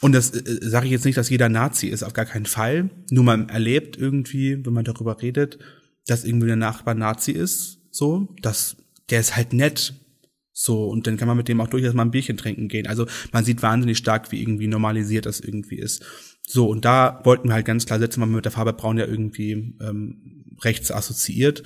[0.00, 2.90] Und das äh, sage ich jetzt nicht, dass jeder Nazi ist, auf gar keinen Fall.
[3.10, 5.58] Nur man erlebt irgendwie, wenn man darüber redet,
[6.06, 8.76] dass irgendwie der Nachbar Nazi ist, so, dass
[9.10, 9.94] der ist halt nett,
[10.52, 12.86] so, und dann kann man mit dem auch durchaus mal ein Bierchen trinken gehen.
[12.86, 16.04] Also man sieht wahnsinnig stark, wie irgendwie normalisiert das irgendwie ist.
[16.46, 18.98] So, und da wollten wir halt ganz klar setzen, weil man mit der Farbe Braun
[18.98, 21.62] ja irgendwie ähm, rechts assoziiert.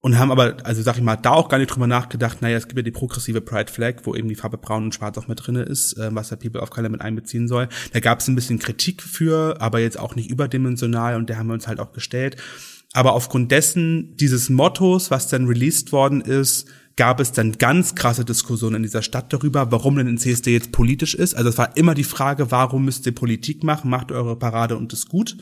[0.00, 2.68] Und haben aber, also sag ich mal, da auch gar nicht drüber nachgedacht, naja, es
[2.68, 5.44] gibt ja die progressive Pride Flag, wo eben die Farbe Braun und Schwarz auch mit
[5.44, 7.68] drinne ist, äh, was der People of Color mit einbeziehen soll.
[7.92, 11.48] Da gab es ein bisschen Kritik für, aber jetzt auch nicht überdimensional und der haben
[11.48, 12.36] wir uns halt auch gestellt.
[12.92, 16.68] Aber aufgrund dessen, dieses Mottos, was dann released worden ist,
[16.98, 20.72] gab es dann ganz krasse Diskussionen in dieser Stadt darüber, warum denn ein CSD jetzt
[20.72, 21.34] politisch ist.
[21.34, 24.92] Also es war immer die Frage, warum müsst ihr Politik machen, macht eure Parade und
[24.92, 25.36] ist gut.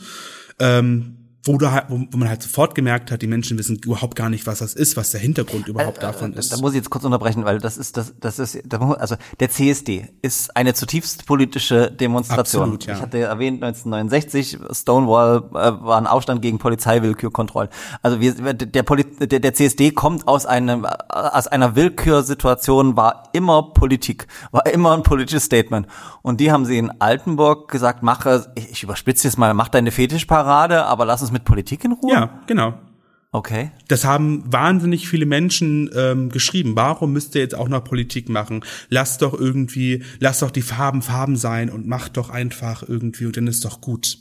[0.59, 1.16] Ähm,
[1.47, 4.29] wo, du halt, wo, wo man halt sofort gemerkt hat, die Menschen wissen überhaupt gar
[4.29, 6.53] nicht, was das ist, was der Hintergrund überhaupt äh, davon äh, ist.
[6.53, 10.09] Da muss ich jetzt kurz unterbrechen, weil das ist das das ist also der CSD
[10.23, 12.63] ist eine zutiefst politische Demonstration.
[12.63, 12.95] Absolut, ja.
[12.95, 17.71] Ich hatte erwähnt 1969 Stonewall äh, war ein Aufstand gegen Polizeiwillkürkontrollen.
[18.03, 23.63] Also wir, der, Poli der, der CSD kommt aus einem aus einer Willkürsituation war immer
[23.73, 25.87] Politik, war immer ein politisches Statement
[26.23, 29.91] und die haben sie in Altenburg gesagt, mache ich, ich überspitze jetzt mal, mach deine
[29.91, 32.12] Fetischparade, aber lass uns mit Politik in Ruhe?
[32.12, 32.80] Ja, genau.
[33.32, 33.70] Okay.
[33.89, 36.72] Das haben wahnsinnig viele Menschen ähm, geschrieben.
[36.74, 38.64] Warum müsst ihr jetzt auch noch Politik machen?
[38.89, 43.37] Lasst doch irgendwie, lasst doch die Farben Farben sein und macht doch einfach irgendwie und
[43.37, 44.18] dann ist doch gut.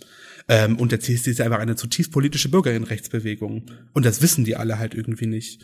[0.49, 3.68] Ähm, und der CSD ist einfach eine zutiefst politische Bürgerinnenrechtsbewegung.
[3.93, 5.63] Und das wissen die alle halt irgendwie nicht.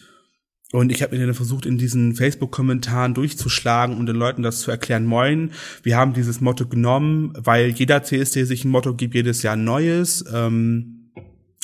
[0.71, 4.71] Und ich habe mir dann versucht, in diesen Facebook-Kommentaren durchzuschlagen und den Leuten das zu
[4.71, 5.05] erklären.
[5.05, 5.51] Moin,
[5.83, 9.65] wir haben dieses Motto genommen, weil jeder CSD sich ein Motto gibt, jedes Jahr ein
[9.65, 10.23] neues.
[10.33, 11.00] Ähm,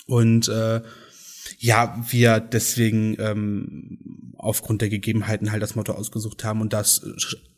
[0.08, 0.82] und äh,
[1.60, 7.06] ja, wir deswegen ähm, aufgrund der Gegebenheiten halt das Motto ausgesucht haben und das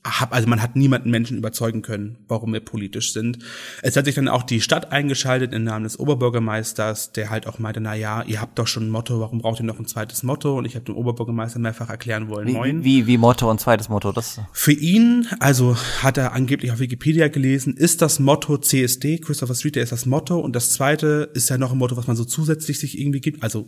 [0.04, 3.40] hab, also man hat niemanden Menschen überzeugen können, warum wir politisch sind.
[3.82, 7.60] Es hat sich dann auch die Stadt eingeschaltet im Namen des Oberbürgermeisters, der halt auch
[7.60, 10.24] meinte, na ja, ihr habt doch schon ein Motto, warum braucht ihr noch ein zweites
[10.24, 10.58] Motto?
[10.58, 12.84] Und ich habe dem Oberbürgermeister mehrfach erklären wollen, Wie, moin.
[12.84, 17.28] wie, wie Motto und zweites Motto, das Für ihn, also hat er angeblich auf Wikipedia
[17.28, 21.50] gelesen, ist das Motto CSD, Christopher Street Day ist das Motto und das zweite ist
[21.50, 23.68] ja noch ein Motto, was man so zusätzlich sich irgendwie gibt, also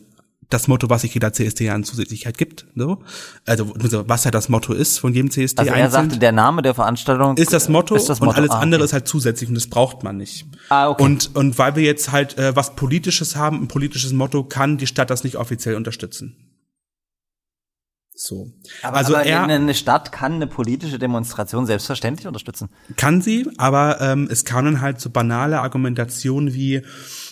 [0.54, 2.66] das Motto, was sich jeder CSD an Zusätzlichkeit gibt.
[2.76, 3.00] So.
[3.46, 5.92] Also was ja das Motto ist von jedem CSD Also er einzeln.
[6.10, 8.32] sagte, der Name der Veranstaltung ist das Motto, ist das Motto.
[8.32, 8.86] und alles Ah, andere okay.
[8.86, 10.46] ist halt zusätzlich und das braucht man nicht.
[10.70, 11.04] Ah, okay.
[11.04, 14.88] Und und weil wir jetzt halt äh, was politisches haben, ein politisches Motto, kann die
[14.88, 16.36] Stadt das nicht offiziell unterstützen.
[18.14, 18.52] So.
[18.84, 22.70] Aber, also aber er eine Stadt kann eine politische Demonstration selbstverständlich unterstützen.
[22.96, 26.84] kann sie, aber ähm, es kamen halt so banale Argumentationen wie,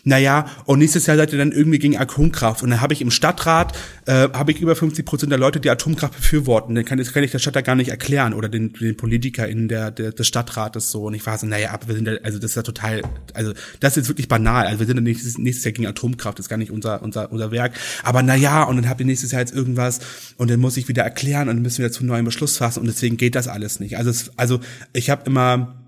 [0.10, 2.64] naja, und nächstes Jahr seid ihr dann irgendwie gegen Atomkraft.
[2.64, 5.70] Und dann habe ich im Stadtrat, äh, habe ich über 50 Prozent der Leute, die
[5.70, 6.74] Atomkraft befürworten.
[6.74, 9.68] Dann kann, das kann ich der Stadt da gar nicht erklären oder den, den PolitikerInnen
[9.68, 11.03] der, der, des Stadtrates so.
[11.03, 13.03] Und ich war so, naja, aber wir sind ja, also das ist ja total,
[13.36, 14.66] also das ist wirklich banal.
[14.66, 17.32] Also wir sind ja nächstes, nächstes Jahr gegen Atomkraft, das ist gar nicht unser, unser,
[17.32, 17.74] unser Werk.
[18.03, 19.99] Aber naja, und dann habt ihr nächstes Jahr jetzt irgendwas
[20.38, 22.80] und dann muss ich wieder erklären und dann müssen wir zu einem neuen Beschluss fassen
[22.80, 23.97] und deswegen geht das alles nicht.
[23.97, 24.60] Also es, also
[24.91, 25.78] ich habe immer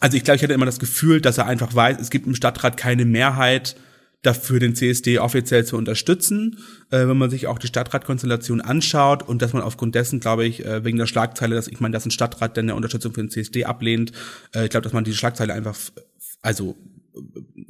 [0.00, 2.34] also ich glaube, ich hatte immer das Gefühl, dass er einfach weiß, es gibt im
[2.34, 3.76] Stadtrat keine Mehrheit
[4.22, 6.58] dafür den CSD offiziell zu unterstützen,
[6.90, 10.64] äh, wenn man sich auch die Stadtratkonstellation anschaut und dass man aufgrund dessen, glaube ich,
[10.64, 13.30] äh, wegen der Schlagzeile, dass ich meine, dass ein Stadtrat dann eine Unterstützung für den
[13.30, 14.12] CSD ablehnt,
[14.54, 15.76] äh, ich glaube, dass man diese Schlagzeile einfach,
[16.42, 16.76] also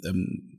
[0.05, 0.57] ähm,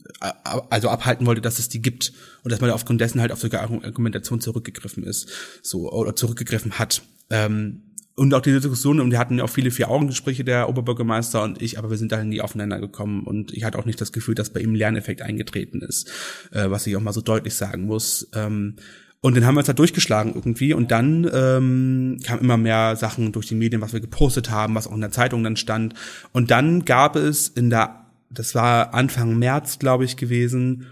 [0.70, 2.14] also abhalten wollte, dass es die gibt
[2.44, 5.30] und dass man aufgrund dessen halt auf solche Argumentation zurückgegriffen ist,
[5.62, 7.02] so oder zurückgegriffen hat.
[7.30, 7.82] Ähm,
[8.18, 11.78] und auch diese Diskussion, und wir hatten ja auch viele Vier-Augen-Gespräche, der Oberbürgermeister und ich,
[11.78, 14.52] aber wir sind da nie aufeinander gekommen und ich hatte auch nicht das Gefühl, dass
[14.52, 16.10] bei ihm ein Lerneffekt eingetreten ist,
[16.52, 18.28] äh, was ich auch mal so deutlich sagen muss.
[18.34, 18.78] Ähm,
[19.22, 23.34] und dann haben wir uns da durchgeschlagen irgendwie und dann ähm, kamen immer mehr Sachen
[23.34, 25.94] durch die Medien, was wir gepostet haben, was auch in der Zeitung dann stand.
[26.32, 30.88] Und dann gab es in der, das war Anfang März, glaube ich, gewesen,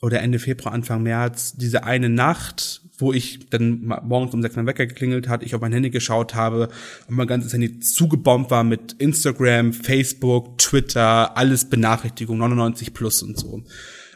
[0.00, 4.66] oder Ende Februar, Anfang März, diese eine Nacht, wo ich dann morgens um sechs mein
[4.66, 6.68] Wecker geklingelt hat, ich auf mein Handy geschaut habe
[7.08, 13.38] und mein ganzes Handy zugebombt war mit Instagram, Facebook, Twitter, alles Benachrichtigung, 99 plus und
[13.38, 13.62] so.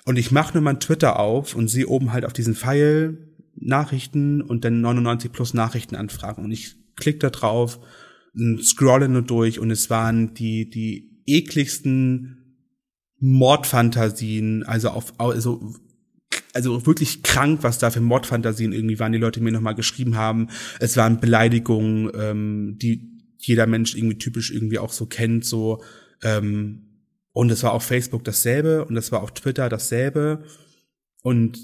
[0.05, 3.19] Und ich mache nur mein Twitter auf und sehe oben halt auf diesen Pfeil
[3.55, 6.45] Nachrichten und dann 99 plus Nachrichtenanfragen.
[6.45, 7.79] Und ich klicke da drauf
[8.63, 12.42] scrolle nur durch und es waren die, die ekligsten
[13.23, 15.75] Mordfantasien, also auf, also
[16.55, 20.49] also wirklich krank, was da für Mordfantasien irgendwie waren, die Leute mir nochmal geschrieben haben.
[20.81, 25.83] Es waren Beleidigungen, ähm, die jeder Mensch irgendwie typisch irgendwie auch so kennt, so
[26.23, 26.89] ähm,
[27.33, 30.45] und es war auf Facebook dasselbe und es war auf Twitter dasselbe
[31.23, 31.59] und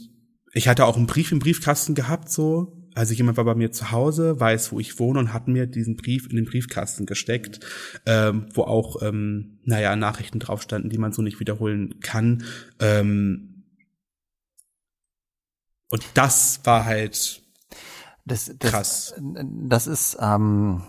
[0.54, 3.90] ich hatte auch einen Brief im Briefkasten gehabt, so also jemand war bei mir zu
[3.90, 7.60] Hause, weiß, wo ich wohne und hat mir diesen Brief in den Briefkasten gesteckt,
[8.06, 12.44] ähm, wo auch, ähm, naja, Nachrichten drauf standen, die man so nicht wiederholen kann.
[12.80, 13.64] Ähm,
[15.90, 17.42] und das war halt
[18.24, 19.14] das, das, krass.
[19.18, 20.82] Das ist, ähm,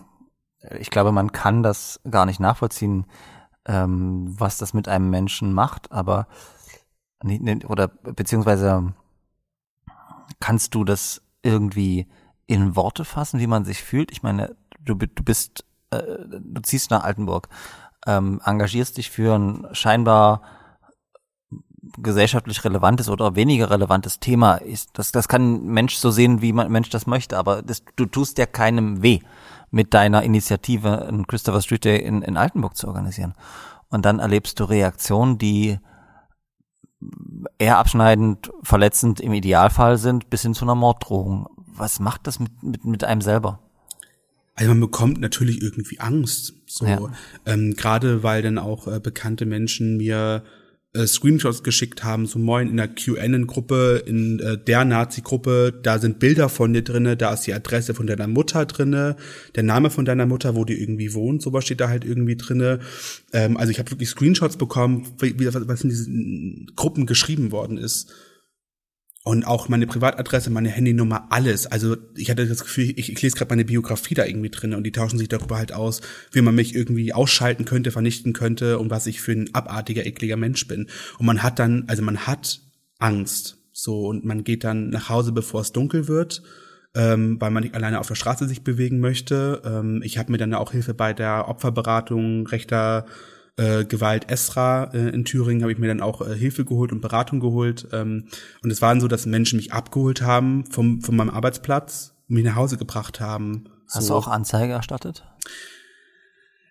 [0.77, 3.05] ich glaube, man kann das gar nicht nachvollziehen,
[3.65, 6.27] ähm, was das mit einem Menschen macht, aber
[7.67, 8.93] oder beziehungsweise
[10.39, 12.07] kannst du das irgendwie
[12.47, 14.11] in Worte fassen, wie man sich fühlt?
[14.11, 17.47] Ich meine, du, du bist, äh, du ziehst nach Altenburg,
[18.07, 20.41] ähm, engagierst dich für ein scheinbar
[21.97, 24.89] gesellschaftlich relevantes oder weniger relevantes Thema ist.
[24.93, 28.05] Das, das kann ein Mensch so sehen, wie man Mensch das möchte, aber das, du
[28.05, 29.19] tust ja keinem weh,
[29.71, 33.35] mit deiner Initiative ein Christopher Street Day in, in Altenburg zu organisieren.
[33.89, 35.79] Und dann erlebst du Reaktionen, die
[37.57, 41.47] eher abschneidend, verletzend im Idealfall sind, bis hin zu einer Morddrohung.
[41.75, 43.59] Was macht das mit, mit, mit einem selber?
[44.55, 46.53] Also man bekommt natürlich irgendwie Angst.
[46.65, 46.99] So, ja.
[47.45, 50.43] ähm, gerade weil dann auch äh, bekannte Menschen mir
[50.93, 56.19] äh, Screenshots geschickt haben, so moin in der QAnon-Gruppe, in äh, der Nazi-Gruppe, da sind
[56.19, 59.15] Bilder von dir drinne, da ist die Adresse von deiner Mutter drinne,
[59.55, 62.79] der Name von deiner Mutter, wo die irgendwie wohnt, sowas steht da halt irgendwie drinne.
[63.33, 68.11] Ähm, also ich habe wirklich Screenshots bekommen, wie, was in diesen Gruppen geschrieben worden ist
[69.23, 71.67] und auch meine Privatadresse, meine Handynummer, alles.
[71.67, 74.83] Also ich hatte das Gefühl, ich, ich lese gerade meine Biografie da irgendwie drin und
[74.83, 76.01] die tauschen sich darüber halt aus,
[76.31, 80.37] wie man mich irgendwie ausschalten könnte, vernichten könnte und was ich für ein abartiger, ekliger
[80.37, 80.87] Mensch bin.
[81.17, 82.61] Und man hat dann, also man hat
[82.97, 83.57] Angst.
[83.71, 86.41] So, und man geht dann nach Hause, bevor es dunkel wird,
[86.95, 89.61] ähm, weil man nicht alleine auf der Straße sich bewegen möchte.
[89.65, 93.05] Ähm, ich habe mir dann auch Hilfe bei der Opferberatung rechter
[93.59, 97.01] äh, Gewalt Esra äh, in Thüringen habe ich mir dann auch äh, Hilfe geholt und
[97.01, 97.87] Beratung geholt.
[97.91, 98.29] Ähm,
[98.63, 102.45] und es waren so, dass Menschen mich abgeholt haben vom, von meinem Arbeitsplatz und mich
[102.45, 103.65] nach Hause gebracht haben.
[103.89, 104.13] Hast so.
[104.13, 105.25] du auch Anzeige erstattet?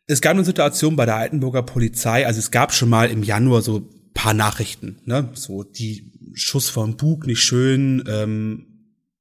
[0.07, 3.61] Es gab eine Situation bei der Altenburger Polizei, also es gab schon mal im Januar
[3.61, 5.29] so paar Nachrichten, ne?
[5.35, 8.67] So die Schuss vom Bug, nicht schön, ähm,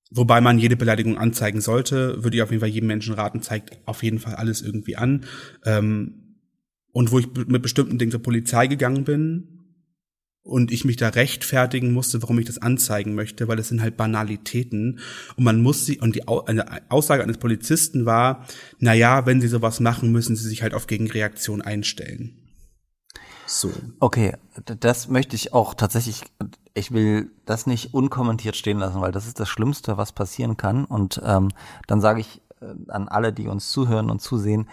[0.09, 3.77] wobei man jede Beleidigung anzeigen sollte, würde ich auf jeden Fall jedem Menschen raten, zeigt
[3.85, 5.25] auf jeden Fall alles irgendwie an.
[5.65, 6.26] Ähm,
[6.91, 9.57] und wo ich mit bestimmten Dingen zur Polizei gegangen bin
[10.43, 13.97] und ich mich da rechtfertigen musste, warum ich das anzeigen möchte, weil es sind halt
[13.97, 14.99] Banalitäten
[15.35, 18.45] und man muss sie und die Aussage eines Polizisten war,
[18.79, 22.47] na ja, wenn sie sowas machen, müssen sie sich halt auf Gegenreaktion einstellen.
[23.47, 23.71] So.
[24.01, 24.33] Okay,
[24.65, 26.23] das möchte ich auch tatsächlich,
[26.73, 30.83] ich will das nicht unkommentiert stehen lassen, weil das ist das Schlimmste, was passieren kann.
[30.83, 31.49] Und ähm,
[31.87, 34.67] dann sage ich äh, an alle, die uns zuhören und zusehen,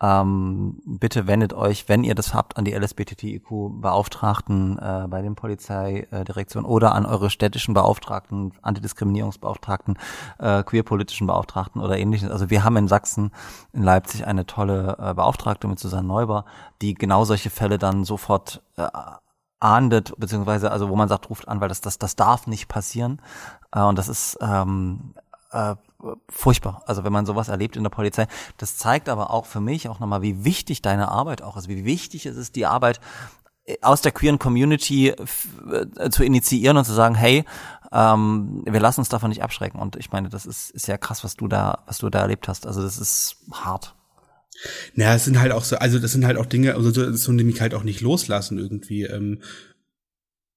[0.00, 6.68] ähm, bitte wendet euch, wenn ihr das habt, an die LSBTTIQ-Beauftragten äh, bei den Polizeidirektionen
[6.68, 9.98] oder an eure städtischen Beauftragten, Antidiskriminierungsbeauftragten,
[10.38, 12.30] äh, queerpolitischen Beauftragten oder ähnliches.
[12.30, 13.30] Also wir haben in Sachsen,
[13.72, 16.44] in Leipzig eine tolle äh, Beauftragte mit Susanne Neuber,
[16.82, 18.86] die genau solche Fälle dann sofort äh,
[19.60, 23.22] ahndet, beziehungsweise also wo man sagt, ruft an, weil das, das, das darf nicht passieren.
[23.72, 25.14] Äh, und das ist ähm,
[25.52, 25.74] äh,
[26.28, 26.82] furchtbar.
[26.86, 28.26] Also wenn man sowas erlebt in der Polizei.
[28.58, 31.84] Das zeigt aber auch für mich auch nochmal, wie wichtig deine Arbeit auch ist, wie
[31.84, 33.00] wichtig es ist, die Arbeit
[33.82, 37.44] aus der queeren Community äh, zu initiieren und zu sagen, hey,
[37.92, 39.80] ähm, wir lassen uns davon nicht abschrecken.
[39.80, 42.48] Und ich meine, das ist, ist ja krass, was du da, was du da erlebt
[42.48, 42.66] hast.
[42.66, 43.94] Also das ist hart.
[44.94, 47.32] Naja, es sind halt auch so, also das sind halt auch Dinge, also so, so
[47.32, 49.02] mich halt auch nicht loslassen irgendwie.
[49.04, 49.42] Ähm,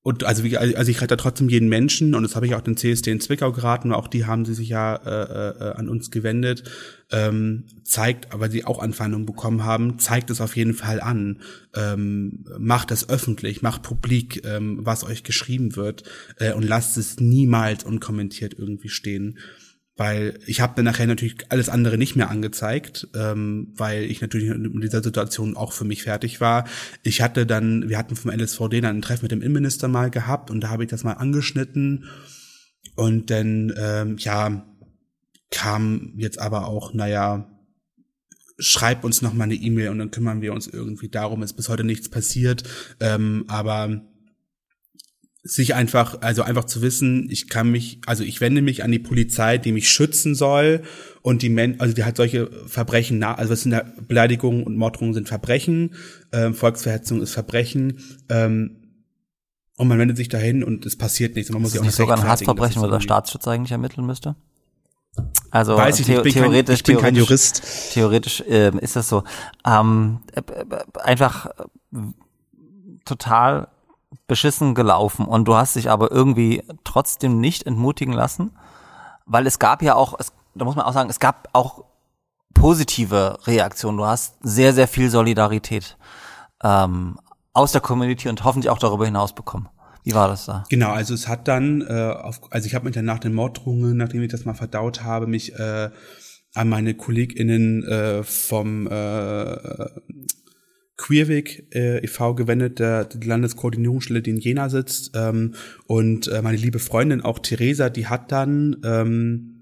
[0.02, 2.78] und also wie, also ich rette trotzdem jeden Menschen und das habe ich auch den
[2.78, 6.64] CSD in Zwickau geraten, auch die haben sie sich ja äh, äh, an uns gewendet,
[7.12, 11.42] ähm, zeigt, aber sie auch Anfeindungen bekommen haben, zeigt es auf jeden Fall an,
[11.76, 16.04] ähm, macht es öffentlich, macht publik, ähm, was euch geschrieben wird
[16.38, 19.38] äh, und lasst es niemals unkommentiert irgendwie stehen
[20.00, 24.48] weil ich habe dann nachher natürlich alles andere nicht mehr angezeigt, ähm, weil ich natürlich
[24.48, 26.64] in dieser Situation auch für mich fertig war.
[27.04, 30.52] Ich hatte dann, wir hatten vom LSVD dann ein Treffen mit dem Innenminister mal gehabt
[30.52, 32.06] und da habe ich das mal angeschnitten
[32.96, 34.66] und dann ähm, ja
[35.52, 37.50] kam jetzt aber auch, naja,
[38.58, 41.44] schreib uns noch mal eine E-Mail und dann kümmern wir uns irgendwie darum.
[41.44, 42.64] Ist bis heute nichts passiert,
[43.02, 44.02] ähm, aber
[45.44, 49.00] sich einfach, also einfach zu wissen, ich kann mich, also ich wende mich an die
[49.00, 50.84] Polizei, die mich schützen soll
[51.22, 54.76] und die Men also die hat solche Verbrechen nach, also das sind ja Beleidigungen und
[54.76, 55.96] Morddrohungen sind Verbrechen,
[56.34, 58.76] ähm, Volksverhetzung ist Verbrechen, ähm,
[59.78, 61.50] und man wendet sich dahin und es passiert nichts.
[61.54, 64.36] Man muss Ist das auch nicht sogar ein Hassverbrechen, wo der Staatsschutz eigentlich ermitteln müsste?
[65.52, 67.94] Also Weiß ich nicht, ich bin kein- theoretisch, ich bin kein theoretisch, Jurist.
[67.94, 69.24] Theoretisch ähm, ist das so.
[69.66, 70.66] Ähm, äh, äh,
[71.02, 71.98] einfach äh,
[73.06, 73.70] total
[74.28, 78.52] beschissen gelaufen und du hast dich aber irgendwie trotzdem nicht entmutigen lassen,
[79.26, 81.86] weil es gab ja auch, es, da muss man auch sagen, es gab auch
[82.54, 83.98] positive Reaktionen.
[83.98, 85.98] Du hast sehr, sehr viel Solidarität
[86.64, 87.18] ähm,
[87.54, 89.70] aus der Community und hoffentlich auch darüber hinaus bekommen.
[90.04, 90.64] Wie war das da?
[90.70, 93.98] Genau, also es hat dann, äh, auf, also ich habe mich dann nach den Morddrohungen,
[93.98, 95.90] nachdem ich das mal verdaut habe, mich äh,
[96.54, 99.58] an meine KollegInnen äh, vom äh,
[101.00, 102.36] Queerweg äh, e.V.
[102.36, 105.12] gewendet, der die Landeskoordinierungsstelle, die in Jena sitzt.
[105.16, 105.56] Ähm,
[105.88, 109.59] und äh, meine liebe Freundin, auch Theresa, die hat dann ähm,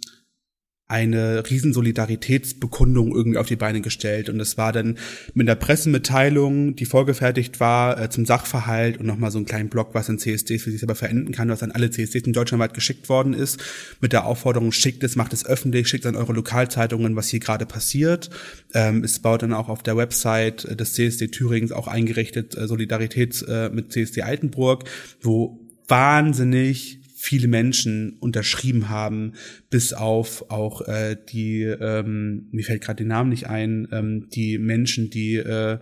[0.90, 4.30] eine riesen Solidaritätsbekundung irgendwie auf die Beine gestellt.
[4.30, 4.98] Und das war dann
[5.34, 9.90] mit der Pressemitteilung, die vorgefertigt war, äh, zum Sachverhalt und nochmal so einen kleinen Blog,
[9.94, 12.74] was in CSDs für sich selber verenden kann, was an alle CSDs in Deutschland weit
[12.74, 13.62] geschickt worden ist,
[14.00, 17.42] mit der Aufforderung, schickt es, macht es öffentlich, schickt es an eure Lokalzeitungen, was hier
[17.42, 18.30] gerade passiert.
[18.74, 23.44] Ähm, es baut dann auch auf der Website des CSD Thürings auch eingerichtet äh, Solidarität
[23.48, 24.86] äh, mit CSD Altenburg,
[25.22, 25.60] wo
[25.90, 29.34] wahnsinnig viele Menschen unterschrieben haben,
[29.70, 34.58] bis auf auch äh, die, ähm, mir fällt gerade der Name nicht ein, ähm, die
[34.58, 35.80] Menschen, die äh,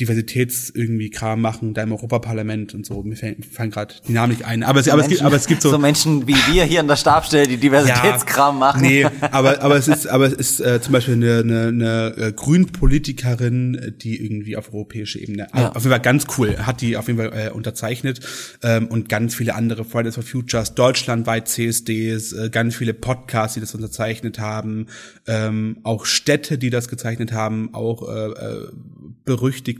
[0.00, 3.02] Diversitäts irgendwie Kram machen, da im Europaparlament und so.
[3.04, 4.64] Mir fallen, gerade die Namen nicht ein.
[4.64, 6.88] Aber es, aber es gibt, aber es gibt so, so Menschen wie wir hier in
[6.88, 8.82] der Stabstelle, die Diversitätskram machen.
[8.82, 12.32] Nee, aber, aber es ist, aber es ist äh, zum Beispiel eine, eine, eine äh,
[12.32, 15.68] Grünpolitikerin, die irgendwie auf europäischer Ebene, Ja.
[15.70, 18.20] auf jeden Fall ganz cool, hat die auf jeden Fall äh, unterzeichnet
[18.62, 23.60] ähm, und ganz viele andere Fridays for Futures, deutschlandweit CSDs, äh, ganz viele Podcasts, die
[23.60, 24.86] das unterzeichnet haben,
[25.26, 28.68] ähm, auch Städte, die das gezeichnet haben, auch äh, äh,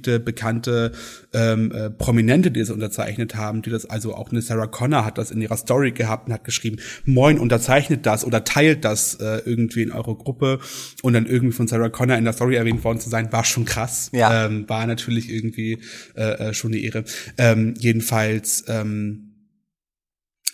[0.05, 0.93] berüchtigte, bekannte
[1.33, 5.19] ähm, äh, Prominente, die das unterzeichnet haben, die das also auch eine Sarah Connor hat
[5.19, 9.43] das in ihrer Story gehabt und hat geschrieben, moin, unterzeichnet das oder teilt das äh,
[9.45, 10.61] irgendwie in eure Gruppe
[11.03, 13.65] und dann irgendwie von Sarah Connor in der Story erwähnt worden zu sein, war schon
[13.65, 14.11] krass.
[14.13, 14.47] Ja.
[14.47, 15.81] Ähm, war natürlich irgendwie
[16.17, 17.05] äh, äh, schon eine Ehre.
[17.39, 19.34] Ähm, jedenfalls ähm,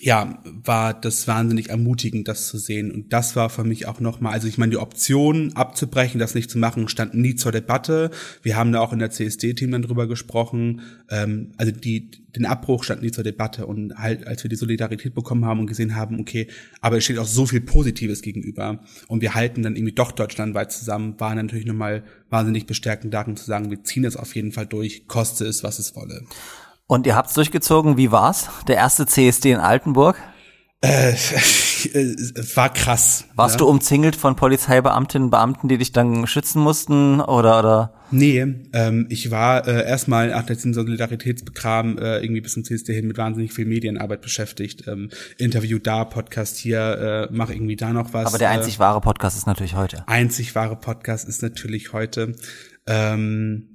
[0.03, 2.91] ja, war das wahnsinnig ermutigend, das zu sehen.
[2.91, 6.51] Und das war für mich auch nochmal, also ich meine, die Option abzubrechen, das nicht
[6.51, 8.11] zu machen, stand nie zur Debatte.
[8.43, 10.81] Wir haben da auch in der CSD-Team dann drüber gesprochen.
[11.11, 13.67] Ähm, also die, den Abbruch stand nie zur Debatte.
[13.67, 16.47] Und halt, als wir die Solidarität bekommen haben und gesehen haben, okay,
[16.81, 18.81] aber es steht auch so viel Positives gegenüber.
[19.07, 23.45] Und wir halten dann irgendwie doch deutschlandweit zusammen, war natürlich nochmal wahnsinnig bestärkend darin zu
[23.45, 26.25] sagen, wir ziehen es auf jeden Fall durch, koste es, was es wolle.
[26.91, 28.51] Und ihr habt's durchgezogen, wie war's?
[28.67, 30.17] Der erste CSD in Altenburg?
[30.81, 31.13] Äh,
[32.57, 33.27] war krass.
[33.37, 33.59] Warst ja.
[33.59, 37.95] du umzingelt von Polizeibeamtinnen und Beamten, die dich dann schützen mussten oder oder?
[38.11, 43.07] Nee, ähm, ich war äh, erstmal nach diesem Solidaritätsbekram äh, irgendwie bis zum CSD hin
[43.07, 44.89] mit wahnsinnig viel Medienarbeit beschäftigt.
[44.89, 48.27] Ähm, Interview da, Podcast hier, äh, mach irgendwie da noch was.
[48.27, 50.03] Aber der äh, einzig wahre Podcast ist natürlich heute.
[50.09, 52.35] einzig wahre Podcast ist natürlich heute.
[52.89, 53.70] Ähm,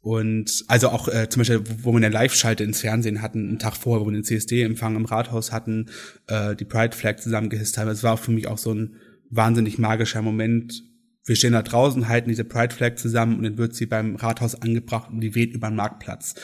[0.00, 3.76] und also auch äh, zum Beispiel, wo wir eine Live-Schalte ins Fernsehen hatten, einen Tag
[3.76, 5.86] vorher, wo wir den CSD-Empfang im Rathaus hatten,
[6.28, 7.88] äh, die Pride Flag zusammengehisst haben.
[7.88, 8.96] Es war für mich auch so ein
[9.30, 10.82] wahnsinnig magischer Moment.
[11.24, 14.54] Wir stehen da draußen, halten diese Pride Flag zusammen und dann wird sie beim Rathaus
[14.54, 16.36] angebracht und die weht über den Marktplatz.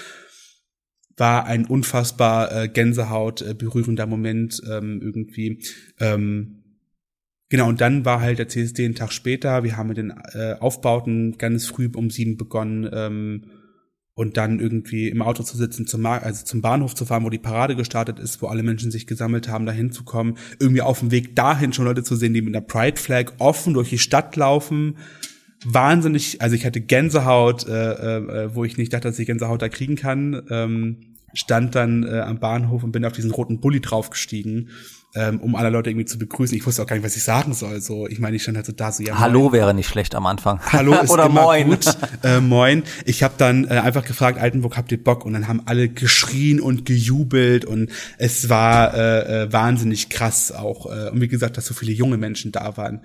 [1.16, 5.62] War ein unfassbar äh, Gänsehaut äh, berührender Moment ähm, irgendwie.
[6.00, 6.63] Ähm,
[7.50, 9.64] Genau, und dann war halt der CSD einen Tag später.
[9.64, 12.88] Wir haben mit den äh, Aufbauten ganz früh um sieben begonnen.
[12.92, 13.42] Ähm,
[14.14, 17.30] und dann irgendwie im Auto zu sitzen, zum, Mar also zum Bahnhof zu fahren, wo
[17.30, 21.00] die Parade gestartet ist, wo alle Menschen sich gesammelt haben, dahin zu kommen, irgendwie auf
[21.00, 23.98] dem Weg dahin schon Leute zu sehen, die mit einer Pride Flag offen durch die
[23.98, 24.98] Stadt laufen.
[25.64, 29.68] Wahnsinnig, also ich hatte Gänsehaut, äh, äh, wo ich nicht dachte, dass ich Gänsehaut da
[29.68, 30.42] kriegen kann.
[30.48, 34.70] Ähm, stand dann äh, am Bahnhof und bin auf diesen roten Bulli draufgestiegen
[35.14, 36.56] ähm, um alle Leute irgendwie zu begrüßen.
[36.56, 37.80] Ich wusste auch gar nicht, was ich sagen soll.
[37.80, 39.18] So, ich meine, ich stand halt so da so ja.
[39.18, 39.52] Hallo moin.
[39.52, 40.60] wäre nicht schlecht am Anfang.
[40.72, 41.70] Hallo ist Oder immer moin.
[41.70, 41.86] gut.
[42.22, 42.82] Äh, moin.
[43.04, 45.24] Ich habe dann äh, einfach gefragt, Altenburg, habt ihr Bock?
[45.24, 50.86] Und dann haben alle geschrien und gejubelt und es war äh, äh, wahnsinnig krass auch.
[50.86, 53.00] Äh, und wie gesagt, dass so viele junge Menschen da waren.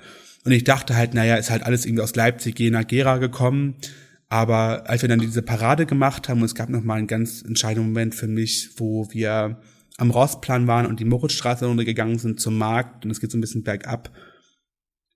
[0.46, 3.76] Und ich dachte halt, naja, ist halt alles irgendwie aus Leipzig, Jena, Gera gekommen.
[4.30, 7.42] Aber als wir dann diese Parade gemacht haben, und es gab noch mal einen ganz
[7.42, 9.58] entscheidenden Moment für mich, wo wir
[10.00, 13.42] am Rostplan waren und die Moritzstraße runtergegangen sind zum Markt und es geht so ein
[13.42, 14.12] bisschen bergab,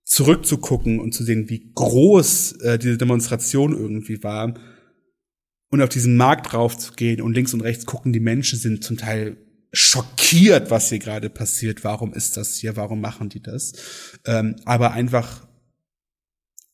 [0.03, 4.53] zurückzugucken und zu sehen, wie groß äh, diese Demonstration irgendwie war
[5.69, 8.83] und auf diesen Markt drauf zu gehen und links und rechts gucken, die Menschen sind
[8.83, 9.37] zum Teil
[9.71, 11.83] schockiert, was hier gerade passiert.
[11.83, 12.75] Warum ist das hier?
[12.75, 13.73] Warum machen die das?
[14.25, 15.47] Ähm, aber einfach,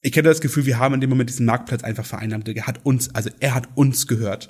[0.02, 2.50] ich hätte das Gefühl, wir haben in dem Moment diesen Marktplatz einfach vereinnahmt.
[2.50, 4.50] Er hat uns, also er hat uns gehört.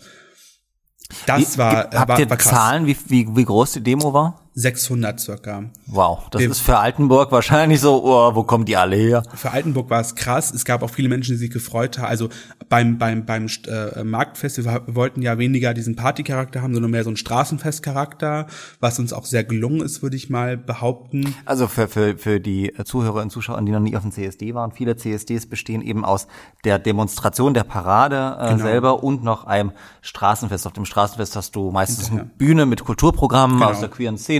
[1.25, 2.51] Das war, äh, Habt war, ihr war krass.
[2.51, 4.39] Zahlen, wie, wie, wie groß die Demo war?
[4.55, 5.63] 600 circa.
[5.87, 9.23] Wow, das Wir- ist für Altenburg wahrscheinlich so, oh, wo kommen die alle her?
[9.35, 10.51] Für Altenburg war es krass.
[10.53, 12.07] Es gab auch viele Menschen, die sich gefreut haben.
[12.07, 12.29] Also
[12.67, 17.09] beim beim beim äh, Marktfest, wir wollten ja weniger diesen Partycharakter haben, sondern mehr so
[17.09, 18.47] einen Straßenfestcharakter,
[18.79, 21.35] was uns auch sehr gelungen ist, würde ich mal behaupten.
[21.45, 24.71] Also für, für, für die Zuhörer und Zuschauer, die noch nie auf dem CSD waren,
[24.71, 26.27] viele CSDs bestehen eben aus
[26.63, 28.63] der Demonstration, der Parade äh, Genau.
[28.63, 29.71] selber und noch einem
[30.01, 30.65] Straßenfest.
[30.67, 33.69] Auf dem Straßenfest hast du meistens eine Bühne mit Kulturprogrammen Genau.
[33.71, 34.38] aus der queeren Szene,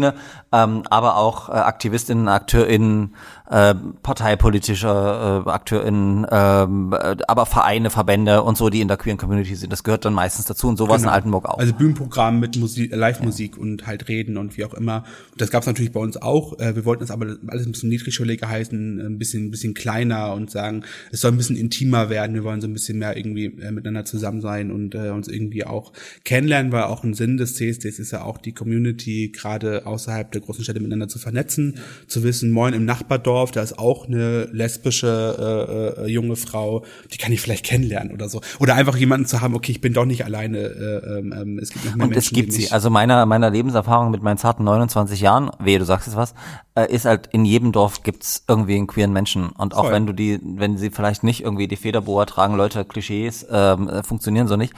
[0.52, 3.16] ähm, aber auch äh, AktivistInnen, AkteurInnen,
[3.50, 3.74] äh,
[4.04, 9.56] parteipolitische äh, AkteurInnen, ähm, äh, aber Vereine, Verbände und so, die in der queeren Community
[9.56, 9.72] sind.
[9.74, 11.14] Das gehört dann meistens dazu und sowas in Genau.
[11.14, 11.58] Altenburg auch.
[11.58, 15.04] Also Bühnenprogramm mit Musik, äh, Live-Musik und halt Reden und wie auch immer.
[15.38, 16.60] Das gab es natürlich bei uns auch.
[16.60, 20.34] Äh, Wir wollten es aber alles ein bisschen niedrigschwelliger heißen, ein bisschen, ein bisschen kleiner
[20.34, 22.36] und sagen, es soll ein bisschen intimer werden.
[22.36, 25.66] Wir wollen so ein bisschen mehr irgendwie äh, miteinander zusammen sein und äh, uns irgendwie
[25.66, 25.92] auch
[26.24, 30.42] kennenlernen, weil auch ein Sinn des CSDs ist ja auch die Community gerade außerhalb der
[30.42, 31.76] großen Städte miteinander zu vernetzen,
[32.08, 36.84] zu wissen, moin im Nachbardorf, da ist auch eine lesbische äh, äh, junge Frau,
[37.14, 38.42] die kann ich vielleicht kennenlernen oder so.
[38.60, 41.72] Oder einfach jemanden zu haben, okay, ich bin doch nicht alleine, äh, ähm, ähm, es
[41.72, 42.72] gibt noch mehr Und Menschen, es gibt sie.
[42.72, 46.34] Also meiner meiner Lebenserfahrung mit meinen zarten 29 Jahren, wehe, du sagst jetzt was,
[46.76, 49.50] äh, ist halt in jedem Dorf gibt's irgendwie einen queeren Menschen.
[49.50, 49.94] Und auch Voll.
[49.94, 54.04] wenn du die, wenn sie vielleicht nicht irgendwie die Federboa tragen, Leute, Klischees ähm, äh,
[54.04, 54.74] funktionieren so nicht.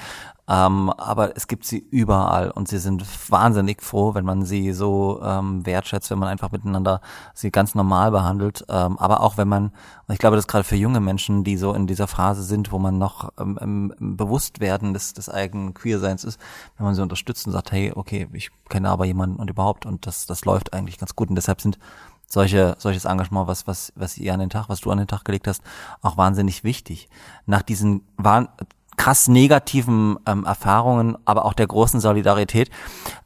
[0.51, 5.21] Ähm, aber es gibt sie überall und sie sind wahnsinnig froh, wenn man sie so
[5.23, 6.99] ähm, wertschätzt, wenn man einfach miteinander
[7.33, 8.65] sie ganz normal behandelt.
[8.67, 9.71] Ähm, aber auch wenn man,
[10.07, 12.79] und ich glaube, das gerade für junge Menschen, die so in dieser Phase sind, wo
[12.79, 16.37] man noch ähm, im Bewusstwerden des, des eigenen Queerseins ist,
[16.75, 20.05] wenn man sie unterstützt und sagt, hey, okay, ich kenne aber jemanden und überhaupt und
[20.05, 21.79] das, das läuft eigentlich ganz gut und deshalb sind
[22.27, 25.23] solche, solches Engagement, was, was, was ihr an den Tag, was du an den Tag
[25.23, 25.61] gelegt hast,
[26.01, 27.09] auch wahnsinnig wichtig.
[27.45, 28.49] Nach diesen wahn,
[28.97, 32.69] krass negativen ähm, Erfahrungen, aber auch der großen Solidarität,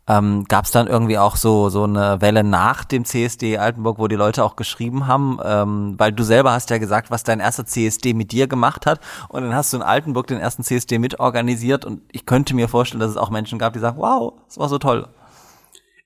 [0.08, 4.08] ähm, gab es dann irgendwie auch so so eine Welle nach dem CSD Altenburg, wo
[4.08, 7.66] die Leute auch geschrieben haben, ähm, weil du selber hast ja gesagt, was dein erster
[7.66, 9.00] CSD mit dir gemacht hat.
[9.30, 11.86] Und dann hast du in Altenburg den ersten CSD mitorganisiert.
[11.86, 14.70] Und ich könnte mir vorstellen, dass es auch Menschen gab, die sagen, wow, das war
[14.70, 15.08] so toll.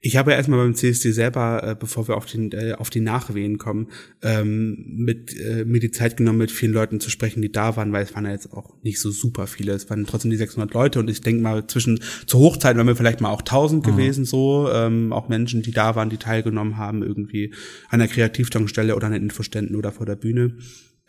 [0.02, 3.02] Ich habe ja erstmal beim CSD selber, äh, bevor wir auf, den, äh, auf die
[3.02, 3.88] Nachwehen kommen,
[4.22, 7.92] ähm, mit, äh, mir die Zeit genommen, mit vielen Leuten zu sprechen, die da waren,
[7.92, 9.74] weil es waren ja jetzt auch nicht so super viele.
[9.74, 12.96] Es waren trotzdem die 600 Leute und ich denke mal, zwischen zur Hochzeit waren wir
[12.96, 14.70] vielleicht mal auch 1000 gewesen, so.
[14.72, 17.54] Ähm, auch Menschen, die da waren, die teilgenommen haben, irgendwie
[17.90, 20.56] an der Kreativtankstelle oder an den Infoständen oder vor der Bühne.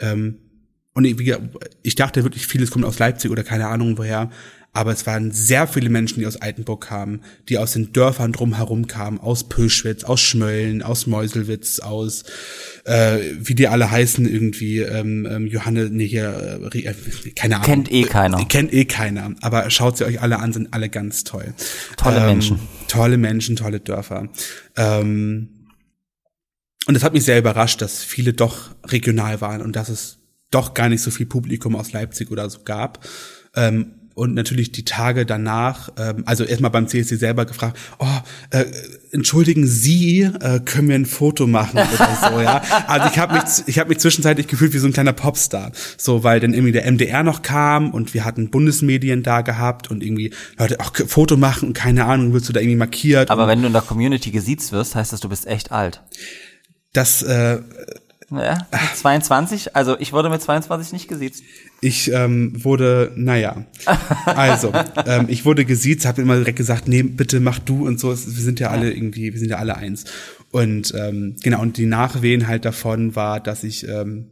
[0.00, 0.38] Ähm,
[0.94, 1.16] und ich,
[1.82, 4.30] ich dachte wirklich, vieles kommt aus Leipzig oder keine Ahnung woher.
[4.72, 8.86] Aber es waren sehr viele Menschen, die aus Altenburg kamen, die aus den Dörfern drumherum
[8.86, 12.22] kamen, aus Pöschwitz, aus Schmölln, aus Meuselwitz, aus,
[12.84, 16.94] äh, wie die alle heißen irgendwie, ähm, ähm, Johanne, nee, hier, äh, äh,
[17.34, 17.66] keine Ahnung.
[17.66, 18.38] Kennt eh keiner.
[18.38, 19.34] Äh, kennt eh keiner.
[19.40, 21.52] Aber schaut sie euch alle an, sind alle ganz toll.
[21.96, 22.60] Tolle Menschen.
[22.86, 24.28] Tolle Menschen, tolle Dörfer.
[24.76, 25.48] Ähm,
[26.86, 30.18] und das hat mich sehr überrascht, dass viele doch regional waren und dass es
[30.50, 33.04] doch gar nicht so viel Publikum aus Leipzig oder so gab.
[33.54, 38.06] Ähm, und natürlich die Tage danach, ähm, also erstmal beim CSD selber gefragt, oh,
[38.50, 38.66] äh,
[39.12, 42.60] entschuldigen Sie, äh, können wir ein Foto machen oder so, ja.
[42.86, 46.22] Also ich habe mich, ich habe mich zwischenzeitlich gefühlt wie so ein kleiner Popstar, so
[46.22, 50.34] weil dann irgendwie der MDR noch kam und wir hatten Bundesmedien da gehabt und irgendwie
[50.58, 53.30] Leute, ach, Foto machen und keine Ahnung, wirst du da irgendwie markiert.
[53.30, 56.02] Aber wenn du in der Community gesiezt wirst, heißt das, du bist echt alt.
[56.92, 57.60] das, äh,
[58.30, 61.42] Ja, mit 22, also ich wurde mit 22 nicht gesiezt.
[61.82, 63.64] Ich ähm, wurde, naja,
[64.26, 64.72] also
[65.06, 68.10] ähm, ich wurde gesiezt, habe immer direkt gesagt, nee, bitte mach du und so.
[68.10, 70.04] Wir sind ja alle irgendwie, wir sind ja alle eins.
[70.50, 74.26] Und ähm, genau und die Nachwehen halt davon war, dass ich ähm,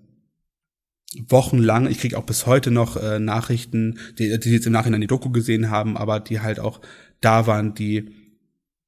[1.29, 5.07] wochenlang, ich kriege auch bis heute noch äh, Nachrichten, die, die jetzt im Nachhinein die
[5.07, 6.81] Doku gesehen haben, aber die halt auch
[7.21, 8.11] da waren, die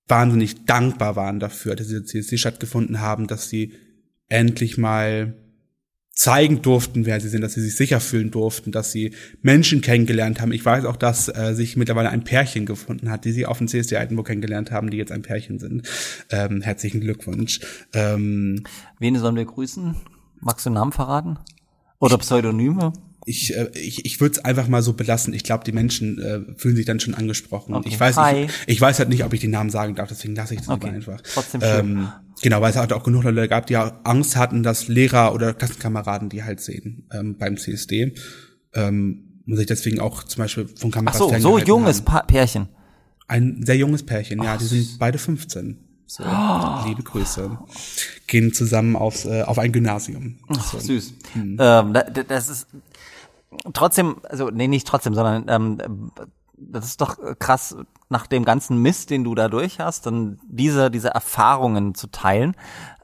[0.07, 3.73] wahnsinnig dankbar waren dafür, dass diese CSD stattgefunden haben, dass sie
[4.29, 5.35] endlich mal
[6.21, 10.43] zeigen durften, wer sie sind, dass sie sich sicher fühlen durften, dass sie Menschen kennengelernt
[10.43, 10.53] haben.
[10.53, 13.69] Ich weiß auch, dass äh, sich mittlerweile ein Pärchen gefunden hat, die sie auf dem
[13.69, 15.89] CSD Altenburg kennengelernt haben, die jetzt ein Pärchen sind.
[16.29, 17.61] Ähm, herzlichen Glückwunsch.
[17.95, 18.65] Ähm,
[18.99, 19.97] Wen sollen wir grüßen?
[20.41, 21.39] Magst du Namen verraten?
[22.01, 22.93] Oder Pseudonyme?
[23.27, 25.35] Ich, äh, ich, ich würde es einfach mal so belassen.
[25.35, 27.75] Ich glaube, die Menschen äh, fühlen sich dann schon angesprochen.
[27.75, 27.89] Okay.
[27.89, 30.55] Ich weiß nicht, ich weiß halt nicht, ob ich die Namen sagen darf, deswegen lasse
[30.55, 30.89] ich das Okay.
[30.89, 31.21] einfach.
[31.21, 31.71] Trotzdem schön.
[31.81, 32.09] Ähm,
[32.43, 35.53] genau, weil es halt auch genug Leute gab, die auch Angst hatten, dass Lehrer oder
[35.55, 38.15] Klassenkameraden die halt sehen ähm, beim CSD.
[38.75, 42.69] Ähm, und sich deswegen auch zum Beispiel von Ach Kameras so, so junges pa Pärchen.
[43.27, 45.79] Ein sehr junges Pärchen, ja, die sind beide 15.
[46.07, 46.25] So,
[46.87, 47.57] liebe Grüße.
[48.27, 50.39] Gehen zusammen aufs, äh, auf ein Gymnasium.
[50.49, 51.15] Ach, süß.
[51.35, 51.51] Hm.
[51.53, 52.67] Ähm, da- da- das ist
[53.73, 56.13] trotzdem, also nee, nicht trotzdem, sondern ähm,
[56.57, 57.77] das ist doch krass,
[58.09, 62.55] nach dem ganzen Mist, den du da durch hast, dann diese, diese Erfahrungen zu teilen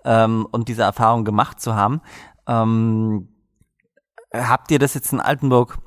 [0.05, 2.03] ähm, und diese Erfahrungen gemacht zu haben.
[2.47, 3.29] Ähm,
[4.33, 5.79] habt ihr das jetzt in Altenburg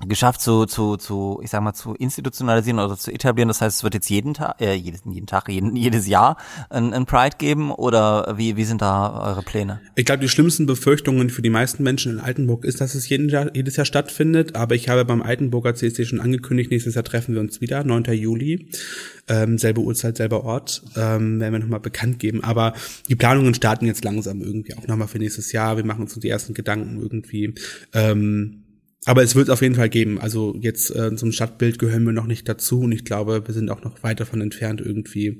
[0.00, 3.48] geschafft zu, zu, zu, ich sag mal, zu institutionalisieren oder zu etablieren?
[3.48, 6.36] Das heißt, es wird jetzt jeden Tag, äh, jedes, jeden Tag, jeden, jedes Jahr
[6.68, 9.80] ein, ein Pride geben oder wie, wie sind da eure Pläne?
[9.94, 13.28] Ich glaube, die schlimmsten Befürchtungen für die meisten Menschen in Altenburg ist, dass es jeden
[13.28, 14.56] Jahr, jedes Jahr stattfindet.
[14.56, 18.04] Aber ich habe beim Altenburger CSD schon angekündigt, nächstes Jahr treffen wir uns wieder, 9.
[18.14, 18.68] Juli.
[19.28, 20.82] Ähm, selbe Uhrzeit, selber Ort.
[20.96, 22.42] Ähm, werden wir nochmal bekannt geben.
[22.42, 22.74] Aber
[23.08, 25.76] die Planungen starten jetzt langsam irgendwie auch nochmal für nächstes Jahr.
[25.76, 27.54] Wir machen uns so die ersten Gedanken irgendwie.
[27.92, 28.63] Ähm,
[29.04, 30.20] aber es wird es auf jeden Fall geben.
[30.20, 33.70] Also jetzt äh, zum Stadtbild gehören wir noch nicht dazu und ich glaube, wir sind
[33.70, 35.38] auch noch weit davon entfernt, irgendwie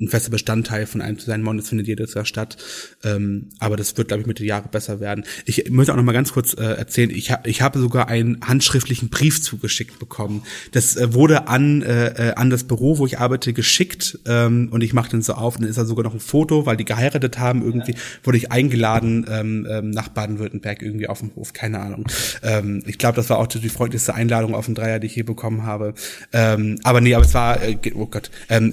[0.00, 1.42] ein fester Bestandteil von einem zu sein.
[1.42, 2.56] Mon, das findet jedes Jahr statt.
[3.04, 5.24] Ähm, aber das wird, glaube ich, mit den Jahren besser werden.
[5.44, 8.40] Ich möchte auch noch mal ganz kurz äh, erzählen, ich, hab, ich habe sogar einen
[8.40, 10.42] handschriftlichen Brief zugeschickt bekommen.
[10.72, 14.82] Das äh, wurde an, äh, äh, an das Büro, wo ich arbeite, geschickt ähm, und
[14.82, 16.84] ich mache den so auf und dann ist da sogar noch ein Foto, weil die
[16.84, 17.62] geheiratet haben.
[17.62, 22.06] Irgendwie wurde ich eingeladen ähm, ähm, nach Baden-Württemberg irgendwie auf dem Hof, keine Ahnung.
[22.42, 25.22] Ähm, ich glaube, das war auch die freundlichste Einladung auf den Dreier, die ich je
[25.22, 25.94] bekommen habe.
[26.32, 28.72] Ähm, aber nee, aber es war, äh, oh Gott, ähm,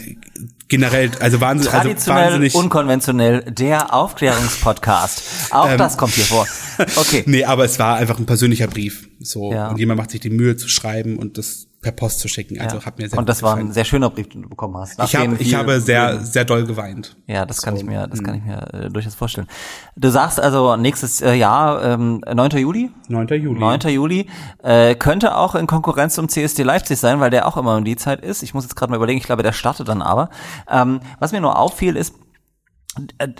[0.67, 2.55] generell, also wahnsinnig, also Traditionell, wahnsinnig.
[2.55, 5.51] unkonventionell, der Aufklärungspodcast.
[5.51, 5.77] Auch Ähm.
[5.77, 6.45] das kommt hier vor.
[6.95, 7.23] Okay.
[7.25, 9.09] Nee, aber es war einfach ein persönlicher Brief.
[9.19, 9.51] So.
[9.51, 9.69] Ja.
[9.69, 12.59] Und jemand macht sich die Mühe zu schreiben und das per Post zu schicken.
[12.59, 12.85] Also ja.
[12.85, 13.69] hat mir sehr Und das war gefallen.
[13.69, 14.97] ein sehr schöner Brief, den du bekommen hast.
[14.97, 17.15] Nach ich, hab, ich habe sehr, sehr doll geweint.
[17.27, 19.47] Ja, das kann So, ich mir, das kann ich mir äh, durchaus vorstellen.
[19.95, 22.49] Du sagst also nächstes äh, Jahr, ähm, 9.
[22.57, 22.91] Juli?
[23.07, 23.27] 9.
[23.27, 23.59] Juli.
[23.59, 23.79] 9.
[23.89, 24.27] Juli
[24.63, 27.95] äh, könnte auch in Konkurrenz zum CSD Leipzig sein, weil der auch immer um die
[27.95, 28.43] Zeit ist.
[28.43, 30.29] Ich muss jetzt gerade mal überlegen, ich glaube, der startet dann aber.
[30.69, 32.13] Ähm, was mir nur auffiel ist,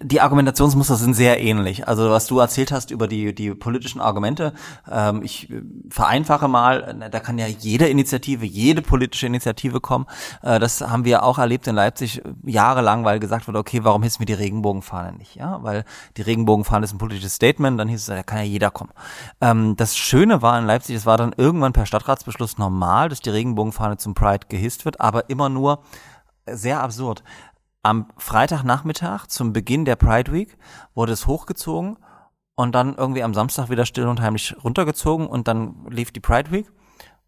[0.01, 1.87] die Argumentationsmuster sind sehr ähnlich.
[1.87, 4.53] Also was du erzählt hast über die, die politischen Argumente,
[4.89, 10.05] ähm, ich äh, vereinfache mal, äh, da kann ja jede Initiative, jede politische Initiative kommen.
[10.41, 14.03] Äh, das haben wir auch erlebt in Leipzig äh, jahrelang, weil gesagt wurde, okay, warum
[14.03, 15.35] hissen wir die Regenbogenfahne nicht?
[15.35, 15.83] Ja, weil
[16.17, 18.91] die Regenbogenfahne ist ein politisches Statement, dann hieß es, da kann ja jeder kommen.
[19.41, 23.29] Ähm, das Schöne war in Leipzig, es war dann irgendwann per Stadtratsbeschluss normal, dass die
[23.29, 25.79] Regenbogenfahne zum Pride gehisst wird, aber immer nur
[26.49, 27.23] sehr absurd.
[27.87, 30.57] Am Freitagnachmittag zum Beginn der Pride Week
[30.93, 31.95] wurde es hochgezogen
[32.53, 36.51] und dann irgendwie am Samstag wieder still und heimlich runtergezogen und dann lief die Pride
[36.51, 36.69] Week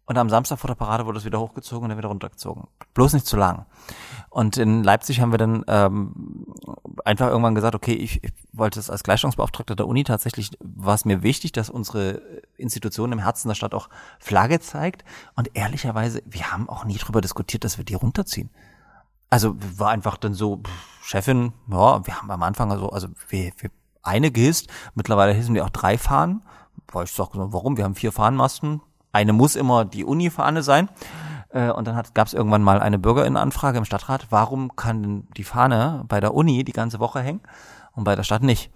[0.04, 2.64] und am Samstag vor der Parade wurde es wieder hochgezogen und dann wieder runtergezogen.
[2.92, 3.64] Bloß nicht zu lang.
[4.28, 6.44] Und in Leipzig haben wir dann ähm,
[7.06, 11.06] einfach irgendwann gesagt, okay, ich, ich wollte es als Gleichstellungsbeauftragter der Uni tatsächlich, war es
[11.06, 12.20] mir wichtig, dass unsere
[12.58, 13.88] Institution im Herzen der Stadt auch
[14.18, 15.06] Flagge zeigt.
[15.36, 18.50] Und ehrlicherweise, wir haben auch nie drüber diskutiert, dass wir die runterziehen.
[19.30, 23.52] Also war einfach dann so, pff, Chefin, ja, wir haben am Anfang also, also wir,
[23.58, 23.70] wir
[24.02, 26.42] eine gehisst, mittlerweile hissen wir auch drei Fahnen,
[26.92, 28.80] weil ich sag, warum, wir haben vier Fahnenmasten,
[29.12, 30.88] eine muss immer die Uni-Fahne sein.
[31.50, 35.44] Äh, Und dann gab es irgendwann mal eine Bürgerinnenanfrage im Stadtrat, warum kann denn die
[35.44, 37.40] Fahne bei der Uni die ganze Woche hängen
[37.92, 38.70] und bei der Stadt nicht?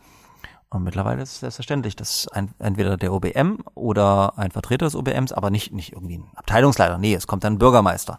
[0.75, 5.33] Und mittlerweile ist es selbstverständlich, dass ein, entweder der OBM oder ein Vertreter des OBMs,
[5.33, 8.19] aber nicht, nicht irgendwie ein Abteilungsleiter, nee, es kommt dann ein Bürgermeister.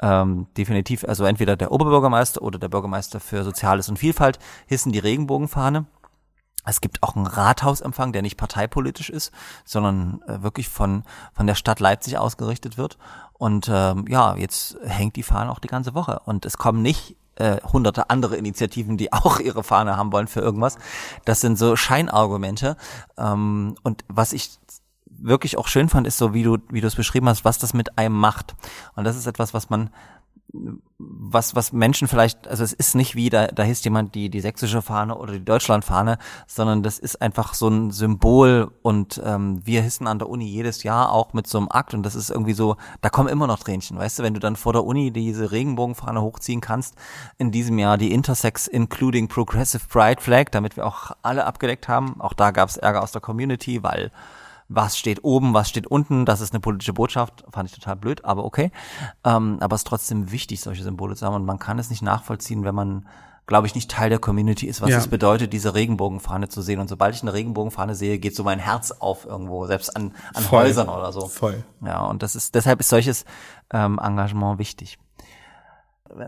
[0.00, 4.98] Ähm, definitiv, also entweder der Oberbürgermeister oder der Bürgermeister für Soziales und Vielfalt hissen die
[4.98, 5.86] Regenbogenfahne.
[6.64, 9.32] Es gibt auch einen Rathausempfang, der nicht parteipolitisch ist,
[9.64, 12.98] sondern äh, wirklich von, von der Stadt Leipzig ausgerichtet wird.
[13.32, 16.20] Und ähm, ja, jetzt hängt die Fahne auch die ganze Woche.
[16.24, 20.40] Und es kommen nicht äh, hunderte andere Initiativen, die auch ihre Fahne haben wollen für
[20.40, 20.78] irgendwas.
[21.24, 22.76] Das sind so Scheinargumente.
[23.16, 24.50] Ähm, und was ich
[25.06, 27.74] wirklich auch schön fand, ist so, wie du, wie du es beschrieben hast, was das
[27.74, 28.54] mit einem macht.
[28.96, 29.90] Und das ist etwas, was man
[30.98, 34.40] was, was Menschen vielleicht, also es ist nicht wie, da, da hisst jemand die, die
[34.40, 39.82] sächsische Fahne oder die Deutschlandfahne, sondern das ist einfach so ein Symbol und ähm, wir
[39.82, 42.52] hissen an der Uni jedes Jahr auch mit so einem Akt und das ist irgendwie
[42.52, 45.50] so, da kommen immer noch Tränchen, weißt du, wenn du dann vor der Uni diese
[45.50, 46.94] Regenbogenfahne hochziehen kannst,
[47.38, 52.20] in diesem Jahr die Intersex Including Progressive Pride Flag, damit wir auch alle abgedeckt haben,
[52.20, 54.12] auch da gab es Ärger aus der Community, weil
[54.74, 58.24] was steht oben, was steht unten, das ist eine politische Botschaft, fand ich total blöd,
[58.24, 58.70] aber okay.
[59.24, 62.02] Ähm, aber es ist trotzdem wichtig, solche Symbole zu haben und man kann es nicht
[62.02, 63.06] nachvollziehen, wenn man
[63.46, 64.98] glaube ich, nicht Teil der Community ist, was Ja.
[64.98, 66.78] es bedeutet, diese Regenbogenfahne zu sehen.
[66.78, 70.44] Und sobald ich eine Regenbogenfahne sehe, geht so mein Herz auf irgendwo, selbst an, an
[70.44, 70.62] Voll.
[70.62, 71.26] Häusern oder so.
[71.26, 71.64] Voll.
[71.84, 73.24] Ja, und das ist, deshalb ist solches
[73.72, 74.96] ähm, Engagement wichtig.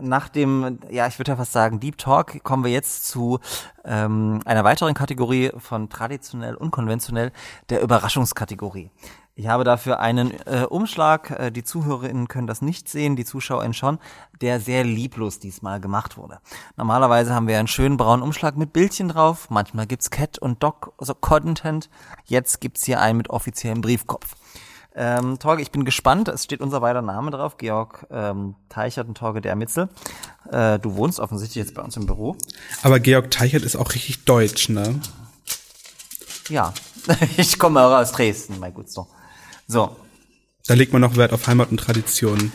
[0.01, 3.39] Nach dem, ja, ich würde ja fast sagen, Deep Talk kommen wir jetzt zu
[3.83, 7.31] ähm, einer weiteren Kategorie von traditionell und konventionell,
[7.69, 8.91] der Überraschungskategorie.
[9.37, 13.73] Ich habe dafür einen äh, Umschlag, äh, die ZuhörerInnen können das nicht sehen, die ZuschauerInnen
[13.73, 13.99] schon,
[14.39, 16.39] der sehr lieblos diesmal gemacht wurde.
[16.77, 20.93] Normalerweise haben wir einen schönen braunen Umschlag mit Bildchen drauf, manchmal gibt's Cat und Doc,
[20.97, 21.89] also Content,
[22.23, 24.35] jetzt gibt's hier einen mit offiziellem Briefkopf.
[24.97, 26.29] Ähm, Torge, ich bin gespannt.
[26.29, 29.89] Es steht unser beider Name drauf, Georg ähm, Teichert und Torge Dermitzel.
[30.51, 32.37] Äh, du wohnst offensichtlich jetzt bei uns im Büro.
[32.81, 35.01] Aber Georg Teichert ist auch richtig deutsch, ne?
[36.49, 36.73] Ja,
[37.37, 39.05] ich komme auch aus Dresden, mein Gutster.
[39.67, 39.95] So,
[40.67, 42.51] Da legt man noch Wert auf Heimat und Tradition.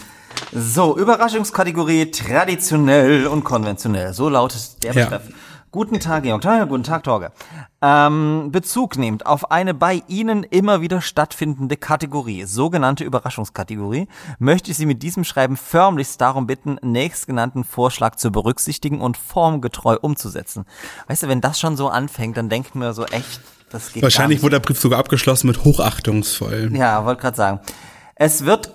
[0.53, 4.14] so Überraschungskategorie traditionell und konventionell.
[4.14, 5.05] So lautet der Ja.
[5.05, 5.28] Betreff.
[5.73, 6.43] Guten Tag, Georg.
[6.43, 7.31] Ja, guten Tag, Torge.
[7.81, 14.09] Ähm, Bezug nehmt auf eine bei Ihnen immer wieder stattfindende Kategorie, sogenannte Überraschungskategorie,
[14.41, 19.97] möchte ich Sie mit diesem Schreiben förmlichst darum bitten, nächstgenannten Vorschlag zu berücksichtigen und formgetreu
[20.01, 20.64] umzusetzen.
[21.07, 23.41] Weißt du, wenn das schon so anfängt, dann denkt mir so echt,
[23.71, 26.71] das geht gar Wahrscheinlich wurde der Brief sogar abgeschlossen mit hochachtungsvoll.
[26.75, 27.61] Ja, wollte gerade sagen.
[28.16, 28.75] Es wird,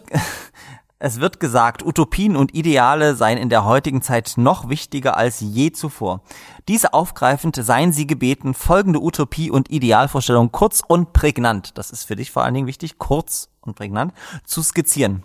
[0.97, 5.71] es wird gesagt, Utopien und Ideale seien in der heutigen Zeit noch wichtiger als je
[5.71, 6.21] zuvor.
[6.69, 12.15] Diese aufgreifend seien Sie gebeten, folgende Utopie und Idealvorstellung kurz und prägnant, das ist für
[12.15, 14.13] dich vor allen Dingen wichtig, kurz und prägnant,
[14.45, 15.23] zu skizzieren.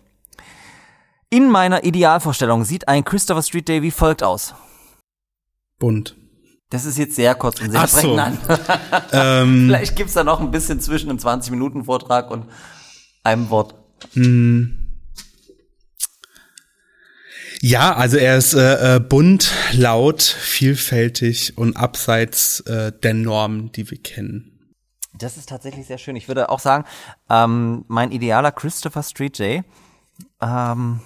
[1.30, 4.54] In meiner Idealvorstellung sieht ein Christopher Street Day wie folgt aus.
[5.78, 6.16] Bunt.
[6.70, 8.00] Das ist jetzt sehr kurz und sehr Ach so.
[8.00, 8.38] prägnant.
[9.12, 12.46] Ähm, Vielleicht gibt's da noch ein bisschen zwischen einem 20-Minuten-Vortrag und
[13.22, 13.74] einem Wort.
[17.62, 23.90] Ja, also er ist äh, äh, bunt, laut, vielfältig und abseits äh, der Normen, die
[23.90, 24.74] wir kennen.
[25.12, 26.16] Das ist tatsächlich sehr schön.
[26.16, 26.84] Ich würde auch sagen,
[27.28, 29.64] ähm, mein idealer Christopher Street Day
[30.40, 31.00] ähm,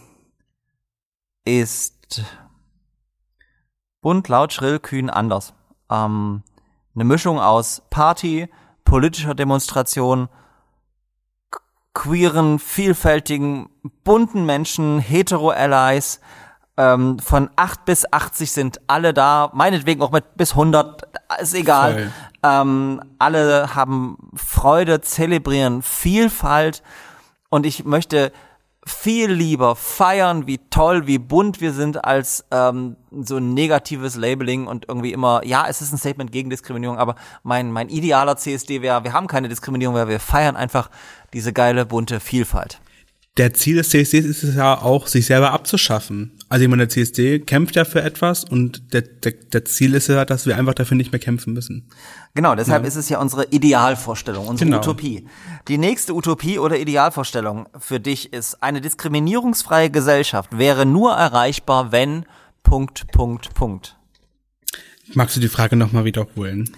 [1.45, 2.23] ist
[4.01, 5.55] bunt, laut, schrill, kühn, anders.
[5.91, 6.43] Ähm,
[6.95, 8.49] eine Mischung aus Party,
[8.85, 10.29] politischer Demonstration,
[11.95, 13.69] queeren, vielfältigen,
[14.05, 16.21] bunten Menschen, hetero-Allies,
[16.77, 21.03] ähm, von 8 bis 80 sind alle da, meinetwegen auch mit bis 100,
[21.41, 22.12] ist egal.
[22.43, 26.83] Ähm, alle haben Freude, zelebrieren Vielfalt
[27.49, 28.33] und ich möchte
[28.87, 34.66] viel lieber feiern, wie toll, wie bunt wir sind, als ähm, so ein negatives Labeling
[34.66, 38.83] und irgendwie immer, ja, es ist ein Statement gegen Diskriminierung, aber mein, mein idealer CSD
[38.83, 40.91] wäre, wir haben keine Diskriminierung, weil wir feiern einfach
[41.33, 42.81] diese geile, bunte Vielfalt.
[43.37, 46.39] Der Ziel des CSDs ist es ja auch, sich selber abzuschaffen.
[46.49, 50.07] Also ich meine, der CSD kämpft ja für etwas und der, der, der Ziel ist
[50.09, 51.89] ja, dass wir einfach dafür nicht mehr kämpfen müssen.
[52.35, 54.78] Genau, deshalb ist es ja unsere Idealvorstellung, unsere Genau.
[54.78, 55.26] Utopie.
[55.66, 62.26] Die nächste Utopie oder Idealvorstellung für dich ist, eine diskriminierungsfreie Gesellschaft wäre nur erreichbar, wenn
[62.62, 63.97] Punkt, Punkt, Punkt.
[65.12, 66.70] Magst du die Frage nochmal wiederholen?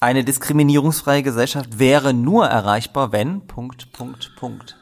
[0.00, 4.77] Eine diskriminierungsfreie Gesellschaft wäre nur erreichbar, wenn Punkt, Punkt, Punkt.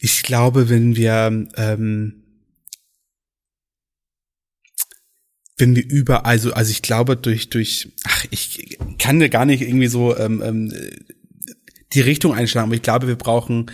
[0.00, 2.22] Ich glaube, wenn wir, ähm,
[5.56, 9.62] wenn wir über, also, also ich glaube durch, durch, ach, ich kann dir gar nicht
[9.62, 10.72] irgendwie so ähm, ähm,
[11.94, 13.70] die Richtung einschlagen, aber ich glaube, wir brauchen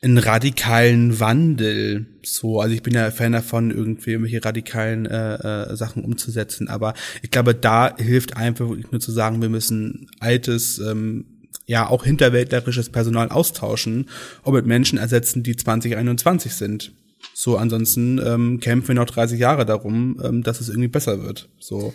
[0.00, 2.06] einen radikalen Wandel.
[2.24, 5.34] So, also ich bin ja Fan davon, irgendwie irgendwelche radikalen äh,
[5.72, 10.78] äh, Sachen umzusetzen, aber ich glaube, da hilft einfach nur zu sagen, wir müssen altes,
[10.78, 11.37] ähm,
[11.68, 14.08] ja auch hinterwäldlerisches Personal austauschen
[14.42, 16.92] und mit Menschen ersetzen, die 2021 sind.
[17.34, 21.48] So, ansonsten ähm, kämpfen wir noch 30 Jahre darum, ähm, dass es irgendwie besser wird.
[21.60, 21.92] So.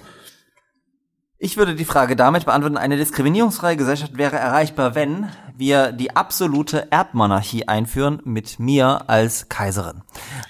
[1.40, 6.92] Ich würde die Frage damit beantworten, eine diskriminierungsfreie Gesellschaft wäre erreichbar, wenn wir die absolute
[6.92, 10.04] Erbmonarchie einführen mit mir als Kaiserin.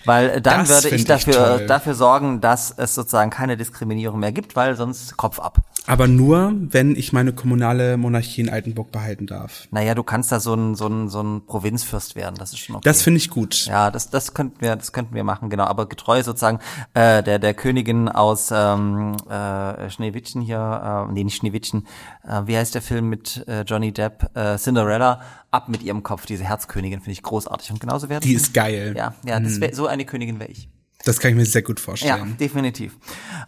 [0.06, 1.66] Weil dann Das würde ich ich dafür, toll.
[1.66, 5.62] dafür sorgen, dass es sozusagen keine Diskriminierung mehr gibt, weil sonst Kopf ab.
[5.86, 9.68] Aber nur, wenn ich meine kommunale Monarchie in Altenburg behalten darf.
[9.72, 12.76] Naja, du kannst da so ein, so ein, so ein Provinzfürst werden, das ist schon
[12.76, 12.84] okay.
[12.86, 13.66] Das finde ich gut.
[13.66, 15.66] Ja, das, das könnten wir, das könnten wir machen, genau.
[15.66, 16.60] Aber getreu sozusagen
[16.94, 21.88] äh, der der Königin aus ähm, äh, Schneewittchen hier, äh, nee nicht Schneewittchen,
[22.28, 25.22] äh, wie heißt der Film mit äh, Johnny Depp, äh, Cinderella,
[25.52, 26.26] ab mit ihrem Kopf.
[26.26, 28.94] Diese Herzkönigin finde ich großartig und genauso wäre Die ist geil.
[28.98, 30.70] Ja, ja, das wär, so eine Königin wäre ich.
[31.06, 32.38] Das kann ich mir sehr gut Ja, vorstellen.
[32.40, 32.98] definitiv.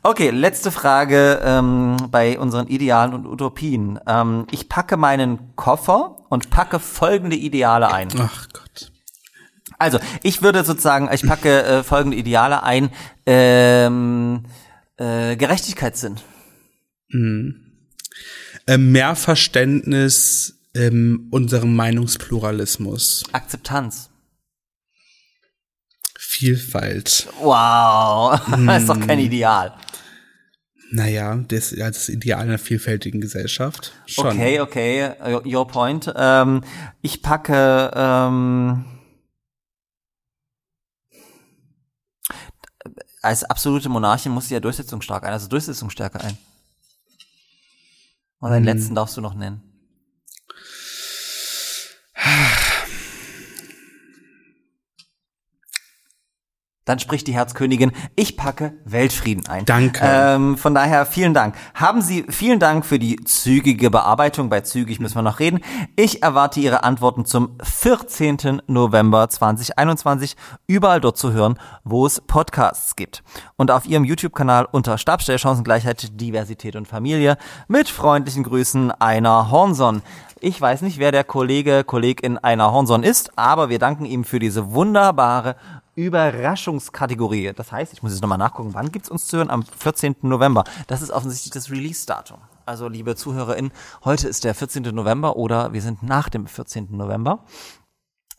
[0.04, 4.00] Okay, letzte Frage ähm, bei unseren Idealen und Utopien.
[4.06, 8.10] Ähm, ich packe meinen Koffer und packe folgende Ideale ein.
[8.18, 8.92] Ach Gott.
[9.78, 12.90] Also, ich würde sozusagen, ich packe äh, folgende Ideale ein.
[13.26, 14.44] Ähm,
[14.98, 16.16] äh, Gerechtigkeitssinn.
[18.68, 23.24] Äh, mehr Verständnis in unserem Meinungspluralismus.
[23.32, 24.10] Akzeptanz.
[26.38, 27.28] Vielfalt.
[27.40, 29.74] Wow, das ist doch kein Ideal.
[30.92, 33.94] Naja, das, ja, das Ideal einer vielfältigen Gesellschaft.
[34.06, 34.28] Schon.
[34.28, 35.12] Okay, okay,
[35.46, 36.12] your- point.
[36.16, 36.62] Ähm,
[37.02, 38.86] ich packe ähm,
[43.22, 46.38] als absolute Monarchin muss sie ja durchsetzungsstark ein, also Durchsetzungsstärke ein.
[48.40, 49.64] Und den letzten darfst du noch nennen.
[56.86, 59.66] Dann spricht die Herzkönigin, ich packe Weltfrieden ein.
[59.66, 60.02] Danke.
[60.04, 61.56] Ähm, von daher vielen Dank.
[61.74, 64.50] Haben Sie vielen Dank für die zügige Bearbeitung.
[64.50, 65.62] Bei zügig müssen wir noch reden.
[65.96, 68.62] Ich erwarte Ihre Antworten zum 14.
[68.68, 70.36] November 2021
[70.68, 73.24] überall dort zu hören, wo es Podcasts gibt.
[73.58, 80.04] Und auf Ihrem YouTube-Kanal unter Stabstelle Chancengleichheit, Diversität und Familie mit freundlichen Grüßen Einer Hornson.
[80.46, 84.38] Ich weiß nicht, wer der Kollege, Kollegin Einer Hornson ist, aber wir danken ihm für
[84.38, 85.56] diese wunderbare
[85.96, 87.52] Überraschungskategorie.
[87.56, 89.50] Das heißt, ich muss jetzt nochmal nachgucken, wann gibt's uns zu hören?
[89.50, 90.18] Am 14.
[90.22, 90.64] November.
[90.86, 92.38] Das ist offensichtlich das Release-Datum.
[92.68, 93.72] Also, liebe ZuhörerInnen,
[94.04, 94.84] heute ist der 14.
[94.94, 96.90] November oder wir sind nach dem 14.
[96.92, 97.40] November.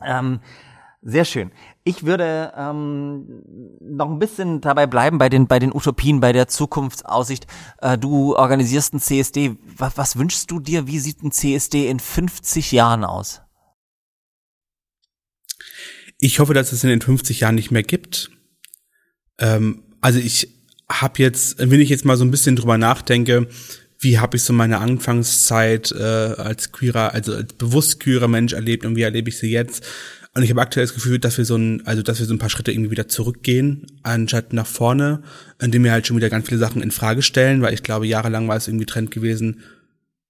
[0.00, 0.38] Ähm,
[1.08, 1.52] sehr schön.
[1.84, 3.44] Ich würde ähm,
[3.80, 7.46] noch ein bisschen dabei bleiben bei den bei den Utopien, bei der Zukunftsaussicht.
[7.80, 9.56] Äh, du organisierst ein CSD.
[9.76, 10.88] Was, was wünschst du dir?
[10.88, 13.42] Wie sieht ein CSD in 50 Jahren aus?
[16.18, 18.32] Ich hoffe, dass es in den 50 Jahren nicht mehr gibt.
[19.38, 20.48] Ähm, also ich
[20.90, 23.46] habe jetzt, wenn ich jetzt mal so ein bisschen drüber nachdenke,
[24.00, 28.84] wie habe ich so meine Anfangszeit äh, als queerer, also als bewusst queerer Mensch erlebt
[28.84, 29.84] und wie erlebe ich sie jetzt?
[30.36, 32.38] Und ich habe aktuell das Gefühl, dass wir so ein, also dass wir so ein
[32.38, 35.22] paar Schritte irgendwie wieder zurückgehen, anstatt nach vorne,
[35.62, 38.46] indem wir halt schon wieder ganz viele Sachen in Frage stellen, weil ich glaube, jahrelang
[38.46, 39.62] war es irgendwie Trend gewesen,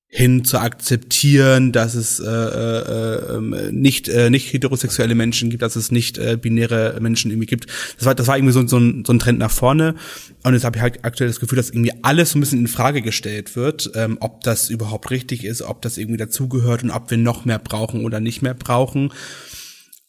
[0.08, 5.74] hin zu akzeptieren, dass es äh, äh, äh, nicht äh, nicht heterosexuelle Menschen gibt, dass
[5.74, 7.66] es nicht äh, binäre Menschen irgendwie gibt.
[7.96, 9.96] Das war das war irgendwie so, so, ein, so ein Trend nach vorne
[10.44, 12.68] und jetzt habe ich halt aktuell das Gefühl, dass irgendwie alles so ein bisschen in
[12.68, 17.10] Frage gestellt wird, ähm, ob das überhaupt richtig ist, ob das irgendwie dazugehört und ob
[17.10, 19.10] wir noch mehr brauchen oder nicht mehr brauchen.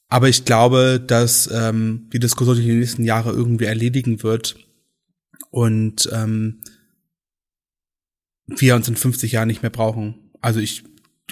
[0.10, 4.56] Aber ich glaube, dass ähm, die Diskussion sich den nächsten Jahren irgendwie erledigen wird
[5.52, 6.62] und ähm,
[8.46, 10.32] wir uns in 50 Jahren nicht mehr brauchen.
[10.40, 10.84] Also ich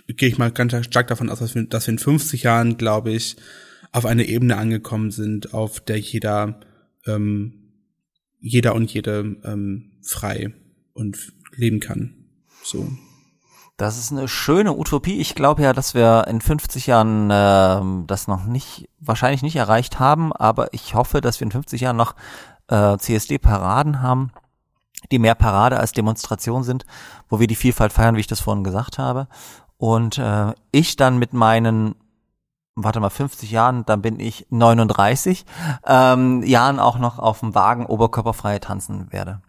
[0.07, 3.11] gehe ich mal ganz stark davon aus, dass wir, dass wir in 50 Jahren, glaube
[3.11, 3.37] ich,
[3.91, 6.59] auf eine Ebene angekommen sind, auf der jeder,
[7.05, 7.71] ähm,
[8.41, 10.53] jeder und jede ähm, frei
[10.93, 12.13] und leben kann.
[12.61, 12.91] So.
[13.77, 15.19] Das ist eine schöne Utopie.
[15.19, 19.99] Ich glaube ja, dass wir in 50 Jahren ähm, das noch nicht, wahrscheinlich nicht erreicht
[19.99, 22.15] haben, aber ich hoffe, dass wir in 50 Jahren noch
[22.69, 24.31] äh, CSD-Paraden haben,
[25.11, 26.85] die mehr Parade als Demonstration sind,
[27.27, 29.27] wo wir die Vielfalt feiern, wie ich das vorhin gesagt habe.
[29.77, 31.95] Und äh, ich dann mit meinen,
[32.75, 35.45] warte mal, 50 Jahren, dann bin ich 39,
[35.85, 39.41] ähm, Jahren auch noch auf dem Wagen oberkörperfrei tanzen werde.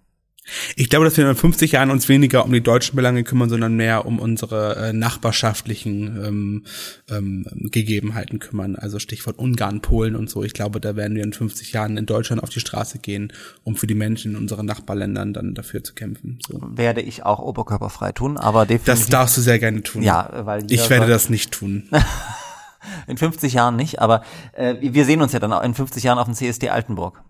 [0.77, 3.75] Ich glaube, dass wir in 50 Jahren uns weniger um die deutschen Belange kümmern, sondern
[3.75, 6.65] mehr um unsere äh, nachbarschaftlichen ähm,
[7.11, 8.77] ähm, Gegebenheiten kümmern.
[8.77, 10.45] Also Stichwort Ungarn, Polen und so.
[10.45, 13.33] Ich glaube, da werden wir in 50 Jahren in Deutschland auf die Straße gehen,
[13.65, 16.39] um für die Menschen in unseren Nachbarländern dann dafür zu kämpfen.
[16.47, 16.61] So.
[16.63, 18.87] Werde ich auch oberkörperfrei tun, aber definitiv.
[18.87, 20.03] Das darfst du sehr gerne tun.
[20.03, 21.89] Ja, weil ich werde das nicht tun.
[23.09, 24.23] In 50 Jahren nicht, aber
[24.53, 27.21] äh, wir sehen uns ja dann auch in 50 Jahren auf dem CSD Altenburg.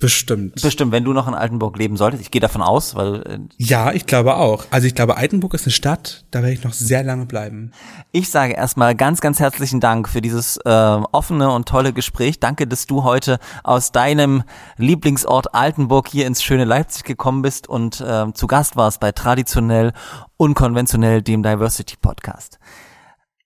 [0.00, 0.60] Bestimmt.
[0.62, 2.22] Bestimmt, wenn du noch in Altenburg leben solltest.
[2.22, 4.64] Ich gehe davon aus, weil äh, Ja, ich glaube auch.
[4.70, 7.72] Also ich glaube, Altenburg ist eine Stadt, da werde ich noch sehr lange bleiben.
[8.10, 12.40] ich sage erstmal ganz, ganz herzlichen Dank für dieses äh, offene und tolle Gespräch.
[12.40, 14.42] Danke, dass du heute aus deinem
[14.78, 19.92] Lieblingsort Altenburg hier ins schöne Leipzig gekommen bist und äh, zu Gast warst bei Traditionell
[20.38, 22.58] Unkonventionell, dem Diversity Podcast.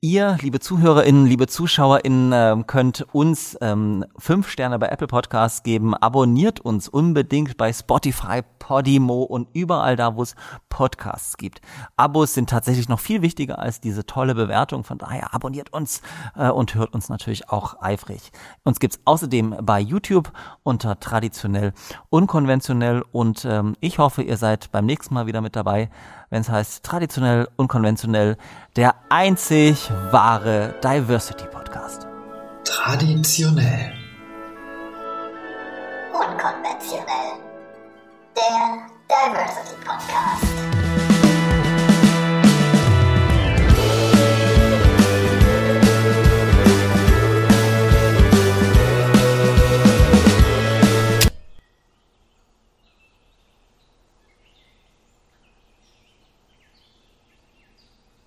[0.05, 5.95] Ihr, liebe ZuhörerInnen, liebe ZuschauerInnen, ähm, könnt uns ähm, fünf Sterne bei Apple Podcasts geben.
[5.95, 10.35] Abonniert uns unbedingt bei Spotify, Podimo und überall da, wo es
[10.69, 11.63] Podcasts gibt.
[11.97, 14.85] Abos sind tatsächlich noch viel wichtiger als diese tolle Bewertung.
[14.85, 16.03] Von daher abonniert uns
[16.37, 18.31] äh, und hört uns natürlich auch eifrig.
[18.63, 20.33] Uns gibt's außerdem bei YouTube
[20.65, 21.73] unter traditionell
[22.11, 25.89] unkonventionell und ähm, ich hoffe, ihr seid beim nächsten Mal wieder mit dabei
[26.31, 28.37] wenn es heißt traditionell, unkonventionell,
[28.77, 32.07] der einzig wahre Diversity Podcast.
[32.65, 33.93] Traditionell.
[36.13, 37.39] Unkonventionell.
[38.37, 40.94] Der Diversity Podcast.